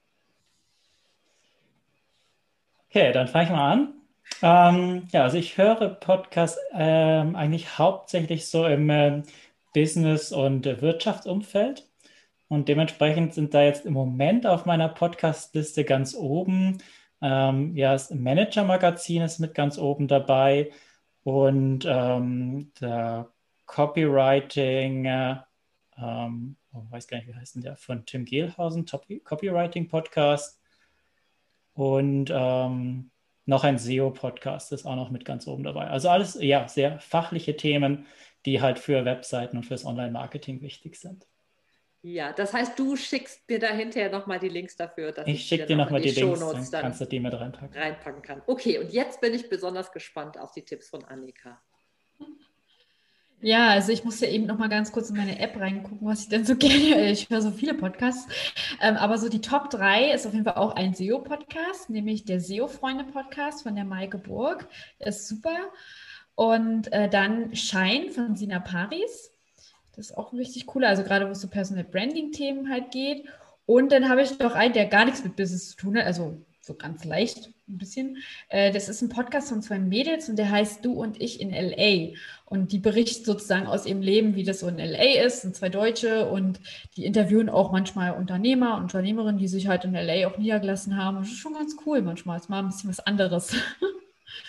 Okay, 2.87 3.11
dann 3.11 3.27
fange 3.27 3.43
ich 3.43 3.49
mal 3.49 3.71
an. 3.73 3.93
Ähm, 4.41 5.07
ja, 5.11 5.23
also 5.23 5.37
ich 5.37 5.57
höre 5.57 5.89
Podcasts 5.89 6.57
ähm, 6.71 7.35
eigentlich 7.35 7.77
hauptsächlich 7.77 8.47
so 8.47 8.65
im 8.65 8.89
äh, 8.89 9.23
Business- 9.73 10.31
und 10.31 10.63
Wirtschaftsumfeld. 10.63 11.85
Und 12.53 12.69
dementsprechend 12.69 13.33
sind 13.33 13.55
da 13.55 13.63
jetzt 13.63 13.83
im 13.83 13.93
Moment 13.93 14.45
auf 14.45 14.67
meiner 14.67 14.87
Podcast-Liste 14.87 15.85
ganz 15.85 16.13
oben. 16.13 16.77
Ähm, 17.19 17.75
ja, 17.75 17.93
das 17.93 18.11
Manager-Magazin 18.11 19.23
ist 19.23 19.39
mit 19.39 19.55
ganz 19.55 19.79
oben 19.79 20.07
dabei. 20.07 20.71
Und 21.23 21.83
ähm, 21.89 22.71
der 22.79 23.31
Copywriting, 23.65 25.05
äh, 25.05 25.37
ähm, 25.97 26.57
oh, 26.73 26.83
weiß 26.91 27.07
gar 27.07 27.17
nicht, 27.17 27.27
wie 27.27 27.33
heißt 27.33 27.55
denn 27.55 27.63
der, 27.63 27.75
von 27.75 28.05
Tim 28.05 28.23
Gehlhausen, 28.23 28.85
Copywriting 28.85 29.87
Podcast 29.87 30.61
und 31.73 32.31
ähm, 32.31 33.09
noch 33.47 33.63
ein 33.63 33.79
SEO-Podcast 33.79 34.73
ist 34.73 34.85
auch 34.85 34.95
noch 34.95 35.09
mit 35.09 35.25
ganz 35.25 35.47
oben 35.47 35.63
dabei. 35.63 35.87
Also 35.87 36.09
alles, 36.09 36.37
ja, 36.39 36.67
sehr 36.67 36.99
fachliche 36.99 37.57
Themen, 37.57 38.05
die 38.45 38.61
halt 38.61 38.77
für 38.77 39.05
Webseiten 39.05 39.57
und 39.57 39.63
fürs 39.63 39.85
Online-Marketing 39.85 40.61
wichtig 40.61 40.97
sind. 40.97 41.25
Ja, 42.05 42.33
das 42.33 42.53
heißt, 42.53 42.77
du 42.77 42.97
schickst 42.97 43.49
mir 43.49 43.59
da 43.59 43.67
hinterher 43.67 44.11
nochmal 44.11 44.37
die 44.37 44.49
Links 44.49 44.75
dafür. 44.75 45.13
Dass 45.13 45.25
ich, 45.25 45.35
ich 45.35 45.45
schicke 45.45 45.65
dir 45.65 45.77
nochmal 45.77 46.01
die, 46.01 46.13
die 46.13 46.19
Links, 46.19 46.39
dann, 46.39 46.71
dann 46.71 46.81
kannst 46.81 46.99
du 46.99 47.05
die 47.05 47.21
mit 47.21 47.33
reinpacken. 47.33 47.77
reinpacken 47.77 48.21
kann. 48.21 48.41
Okay, 48.45 48.77
und 48.77 48.91
jetzt 48.91 49.21
bin 49.21 49.33
ich 49.33 49.47
besonders 49.47 49.89
gespannt 49.93 50.37
auf 50.37 50.51
die 50.51 50.63
Tipps 50.63 50.89
von 50.89 51.05
Annika. 51.05 51.61
Ja, 53.39 53.69
also 53.69 53.93
ich 53.93 54.03
muss 54.03 54.19
ja 54.19 54.27
eben 54.27 54.45
noch 54.45 54.57
mal 54.57 54.67
ganz 54.67 54.91
kurz 54.91 55.09
in 55.09 55.17
meine 55.17 55.39
App 55.39 55.57
reingucken, 55.57 56.05
was 56.05 56.23
ich 56.23 56.29
denn 56.29 56.43
so 56.43 56.55
gerne. 56.57 57.09
Ich 57.09 57.29
höre 57.29 57.41
so 57.41 57.51
viele 57.51 57.73
Podcasts. 57.73 58.27
Ähm, 58.81 58.97
aber 58.97 59.17
so 59.17 59.29
die 59.29 59.41
Top 59.41 59.69
3 59.69 60.11
ist 60.11 60.25
auf 60.25 60.33
jeden 60.33 60.45
Fall 60.45 60.55
auch 60.55 60.75
ein 60.75 60.93
SEO-Podcast, 60.93 61.89
nämlich 61.89 62.25
der 62.25 62.41
SEO-Freunde-Podcast 62.41 63.63
von 63.63 63.75
der 63.75 63.85
Maike 63.85 64.17
Burg. 64.17 64.67
Der 64.99 65.07
ist 65.07 65.29
super. 65.29 65.71
Und 66.35 66.91
äh, 66.91 67.07
dann 67.07 67.55
Shine 67.55 68.11
von 68.11 68.35
Sina 68.35 68.59
Paris. 68.59 69.32
Das 69.95 70.07
ist 70.09 70.17
auch 70.17 70.33
richtig 70.33 70.65
cooler, 70.65 70.89
also 70.89 71.03
gerade 71.03 71.27
wo 71.27 71.31
es 71.31 71.41
so 71.41 71.47
Personal 71.47 71.83
Branding-Themen 71.83 72.69
halt 72.69 72.91
geht. 72.91 73.25
Und 73.65 73.91
dann 73.91 74.09
habe 74.09 74.21
ich 74.21 74.37
noch 74.39 74.55
einen, 74.55 74.73
der 74.73 74.87
gar 74.87 75.05
nichts 75.05 75.23
mit 75.23 75.35
Business 75.35 75.69
zu 75.69 75.77
tun 75.77 75.97
hat, 75.97 76.05
also 76.05 76.37
so 76.61 76.73
ganz 76.75 77.03
leicht 77.03 77.49
ein 77.67 77.77
bisschen. 77.77 78.17
Äh, 78.49 78.71
das 78.71 78.87
ist 78.87 79.01
ein 79.01 79.09
Podcast 79.09 79.49
von 79.49 79.61
zwei 79.61 79.79
Mädels 79.79 80.29
und 80.29 80.37
der 80.37 80.49
heißt 80.49 80.83
Du 80.83 80.93
und 80.93 81.21
ich 81.21 81.41
in 81.41 81.51
LA. 81.51 82.15
Und 82.45 82.71
die 82.71 82.79
berichten 82.79 83.25
sozusagen 83.25 83.67
aus 83.67 83.85
ihrem 83.85 84.01
Leben, 84.01 84.35
wie 84.35 84.43
das 84.43 84.61
so 84.61 84.67
in 84.67 84.77
LA 84.77 85.25
ist, 85.25 85.41
sind 85.41 85.55
zwei 85.55 85.69
Deutsche 85.69 86.29
und 86.29 86.59
die 86.95 87.05
interviewen 87.05 87.49
auch 87.49 87.71
manchmal 87.71 88.11
Unternehmer 88.13 88.77
und 88.77 88.83
Unternehmerinnen, 88.83 89.39
die 89.39 89.47
sich 89.47 89.67
halt 89.67 89.83
in 89.85 89.93
LA 89.93 90.27
auch 90.27 90.37
niedergelassen 90.37 90.97
haben. 90.97 91.17
Das 91.17 91.27
ist 91.27 91.37
schon 91.37 91.53
ganz 91.53 91.75
cool 91.85 92.01
manchmal. 92.01 92.37
ist 92.37 92.49
mal 92.49 92.59
ein 92.59 92.67
bisschen 92.67 92.89
was 92.89 92.99
anderes. 92.99 93.55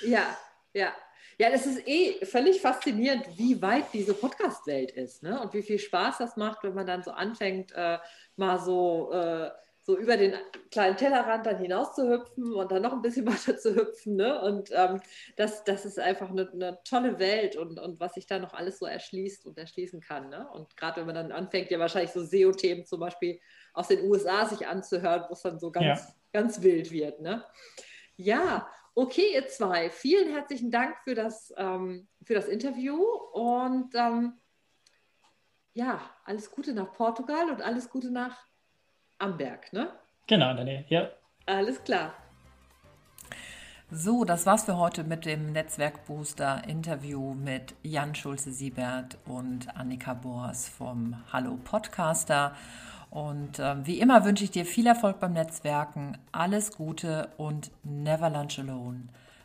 Ja, 0.07 0.37
ja. 0.73 0.93
Ja, 1.38 1.51
das 1.51 1.66
ist 1.66 1.87
eh 1.87 2.25
völlig 2.25 2.61
faszinierend, 2.61 3.27
wie 3.37 3.61
weit 3.61 3.87
diese 3.92 4.14
Podcast-Welt 4.14 4.92
ist 4.92 5.23
ne? 5.23 5.40
und 5.40 5.53
wie 5.55 5.62
viel 5.62 5.79
Spaß 5.79 6.18
das 6.18 6.37
macht, 6.37 6.62
wenn 6.62 6.75
man 6.75 6.87
dann 6.87 7.03
so 7.03 7.11
anfängt, 7.11 7.73
äh, 7.73 7.99
mal 8.37 8.59
so 8.59 9.11
äh, 9.12 9.51
so 9.87 9.99
über 9.99 10.16
den 10.16 10.33
kleinen 10.70 10.97
Tellerrand 10.97 11.44
dann 11.44 11.59
hinaus 11.59 11.94
zu 11.94 12.09
hüpfen 12.09 12.55
und 12.55 12.73
dann 12.73 12.81
noch 12.81 12.94
ein 12.94 13.03
bisschen 13.03 13.27
weiter 13.27 13.59
zu 13.59 13.75
hüpfen. 13.75 14.16
Ne? 14.16 14.40
Und 14.40 14.70
ähm, 14.73 15.01
das, 15.37 15.62
das 15.64 15.85
ist 15.85 15.99
einfach 15.99 16.31
eine, 16.31 16.51
eine, 16.51 16.79
tolle 16.85 17.18
Welt 17.18 17.57
und, 17.57 17.79
und 17.79 18.01
was 18.01 18.14
sich 18.14 18.27
da 18.27 18.38
noch 18.38 18.55
alles 18.55 18.79
so 18.79 18.87
erschließt 18.87 19.44
und 19.44 19.59
erschließen 19.59 20.01
kann. 20.01 20.31
Ne? 20.31 20.49
Und 20.53 20.75
gerade 20.77 21.01
wenn 21.01 21.07
man 21.07 21.14
dann 21.14 21.33
anfängt, 21.33 21.70
ja 21.70 21.79
wahrscheinlich 21.79 22.12
so 22.12 22.25
SEO-Themen 22.25 22.87
zum 22.87 23.01
Beispiel 23.01 23.38
aus 23.75 23.88
den 23.88 24.09
USA 24.09 24.47
sich 24.47 24.66
anzuhören, 24.66 25.25
wo 25.29 25.35
es 25.35 25.42
dann 25.42 25.59
so 25.59 25.70
ganz, 25.70 25.85
ja. 26.01 26.14
ganz 26.33 26.62
wild 26.62 26.90
wird. 26.90 27.20
Ne? 27.20 27.44
Ja, 28.16 28.68
okay, 28.94 29.35
ihr 29.35 29.48
zwei, 29.48 29.90
vielen 29.90 30.33
herzlichen 30.33 30.70
Dank 30.70 30.96
für 31.05 31.14
das, 31.14 31.53
ähm, 31.57 32.09
für 32.22 32.35
das 32.35 32.46
Interview 32.46 33.03
und 33.33 33.94
ähm, 33.94 34.35
ja, 35.72 36.00
alles 36.24 36.50
Gute 36.50 36.72
nach 36.72 36.92
Portugal 36.92 37.50
und 37.50 37.61
alles 37.61 37.90
Gute 37.90 38.11
nach 38.11 38.46
Amberg, 39.18 39.72
ne? 39.72 39.92
Genau, 40.27 40.50
in 40.50 40.57
der 40.57 40.64
Nähe, 40.64 40.85
ja. 40.88 41.11
Alles 41.46 41.83
klar. 41.83 42.14
So, 43.90 44.24
das 44.24 44.46
war's 44.46 44.64
für 44.64 44.79
heute 44.79 45.05
mit 45.05 45.27
dem 45.27 45.53
Netzwerkbooster-Interview 45.53 47.35
mit 47.35 47.74
Jan 47.83 48.14
Schulze-Siebert 48.14 49.18
und 49.27 49.77
Annika 49.77 50.14
Boas 50.14 50.68
vom 50.68 51.16
Hallo 51.33 51.59
Podcaster. 51.62 52.57
Und 53.14 53.61
äh, 53.61 53.87
wie 53.87 54.00
immer 54.00 54.24
wünsche 54.24 54.42
ich 54.42 54.50
dir 54.50 54.66
viel 54.66 54.88
Erfolg 54.88 55.20
beim 55.20 55.35
Netzwerken, 55.35 56.18
alles 56.33 56.72
Gute 56.72 57.29
und 57.37 57.70
never 57.85 58.29
lunch 58.29 58.59
alone. 58.59 59.05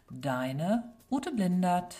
Deine 0.09 0.85
Ute 1.11 1.31
Blindert. 1.31 1.95